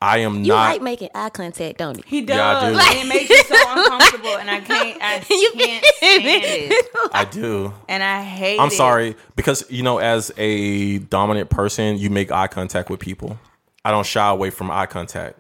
[0.01, 2.03] I am You not like making eye contact, don't you?
[2.05, 2.35] He does.
[2.37, 2.77] Yeah, I do.
[2.79, 5.01] and it makes you so uncomfortable, and I can't.
[5.01, 5.85] I You can't can't.
[5.95, 6.23] stand
[6.71, 7.73] it, I do.
[7.87, 8.59] and I hate.
[8.59, 8.71] I'm it.
[8.71, 13.39] sorry because you know, as a dominant person, you make eye contact with people.
[13.83, 15.39] I don't shy away from eye contact.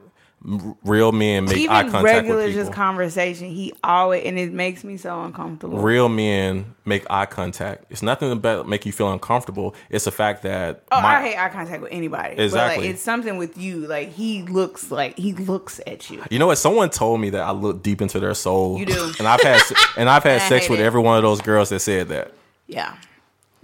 [0.83, 4.83] Real men make eye Even contact regular with just conversation, he always and it makes
[4.83, 5.79] me so uncomfortable.
[5.79, 7.85] Real men make eye contact.
[7.89, 9.73] It's nothing about make you feel uncomfortable.
[9.89, 12.35] It's the fact that Oh, my- I hate eye contact with anybody.
[12.35, 12.85] But Exactly.
[12.85, 13.87] like, it's something with you.
[13.87, 16.23] Like he looks like he looks at you.
[16.29, 16.59] You know what?
[16.59, 18.77] Someone told me that I look deep into their soul.
[18.77, 19.11] You do.
[19.17, 19.61] and I've had
[19.97, 20.83] and I've had sex with it.
[20.83, 22.33] every one of those girls that said that.
[22.67, 22.93] Yeah.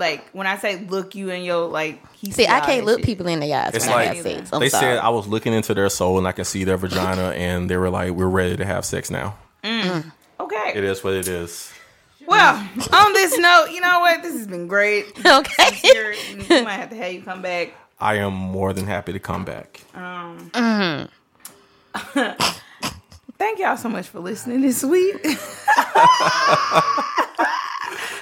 [0.02, 3.06] Like when I say look you in your like he See, I can't look shit.
[3.06, 4.49] people in the eyes It's when I like- have sex.
[4.49, 4.70] They sorry.
[4.70, 7.78] said I was looking into their soul and I can see their vagina, and they
[7.78, 9.82] were like, "We're ready to have sex now." Mm.
[9.84, 10.12] Mm.
[10.39, 10.74] Okay.
[10.76, 11.72] It is what it is.
[12.28, 12.56] Well,
[12.93, 14.22] on this note, you know what?
[14.24, 15.06] This has been great.
[15.26, 15.66] Okay.
[15.76, 16.16] Sincere,
[16.49, 17.74] we might have to have you come back.
[17.99, 19.82] I am more than happy to come back.
[19.93, 20.49] Um.
[20.54, 21.08] Mm-hmm.
[23.38, 25.18] Thank y'all so much for listening this week.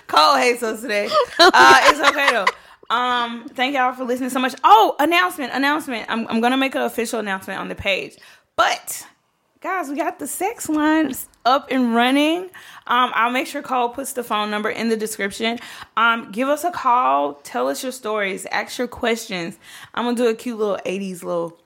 [0.07, 1.09] Cole hates us today.
[1.39, 2.45] Uh, it's okay though.
[2.89, 4.55] Um, thank y'all for listening so much.
[4.63, 6.05] Oh, announcement, announcement.
[6.09, 8.17] I'm, I'm gonna make an official announcement on the page.
[8.55, 9.05] But
[9.61, 12.43] guys, we got the sex lines up and running.
[12.87, 15.59] Um, I'll make sure Cole puts the phone number in the description.
[15.97, 19.57] Um, give us a call, tell us your stories, ask your questions.
[19.93, 21.59] I'm gonna do a cute little 80s little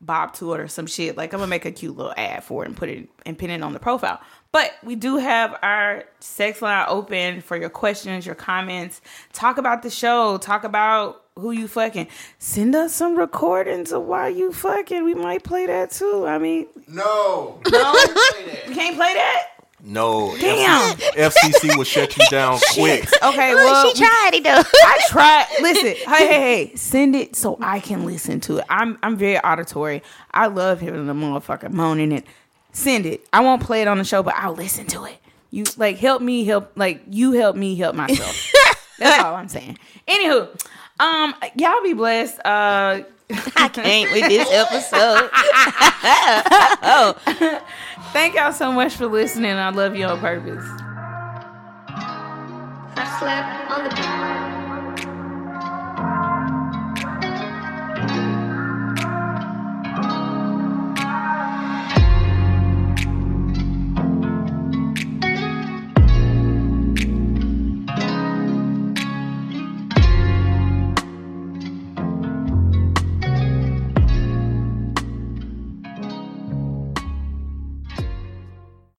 [0.00, 1.16] bob to it or some shit.
[1.16, 3.50] Like I'm gonna make a cute little ad for it and put it and pin
[3.50, 4.20] it on the profile.
[4.50, 9.00] But we do have our sex line open for your questions, your comments.
[9.32, 10.38] Talk about the show.
[10.38, 12.08] Talk about who you fucking.
[12.38, 15.04] Send us some recordings of why you fucking.
[15.04, 16.26] We might play that too.
[16.26, 17.60] I mean, No.
[17.70, 19.42] no, Say we can't play that.
[19.80, 20.96] No, Damn.
[20.96, 23.06] FCC will shut you down quick.
[23.22, 24.62] Okay, Look, well, she tried it though.
[24.84, 25.46] I tried.
[25.60, 28.64] Listen, hey, hey, hey, send it so I can listen to it.
[28.68, 30.02] I'm I'm very auditory.
[30.32, 32.24] I love hearing the motherfucker moaning it.
[32.72, 33.26] Send it.
[33.32, 35.18] I won't play it on the show, but I'll listen to it.
[35.50, 38.52] You like help me help like you help me help myself.
[38.98, 39.78] That's all I'm saying.
[40.06, 40.48] Anywho,
[41.00, 42.38] um, y'all be blessed.
[42.40, 43.02] Uh,
[43.56, 45.30] I can't with this episode.
[46.82, 47.62] oh.
[48.12, 49.52] thank y'all so much for listening.
[49.52, 50.64] I love you on purpose.
[52.96, 53.90] I slept on the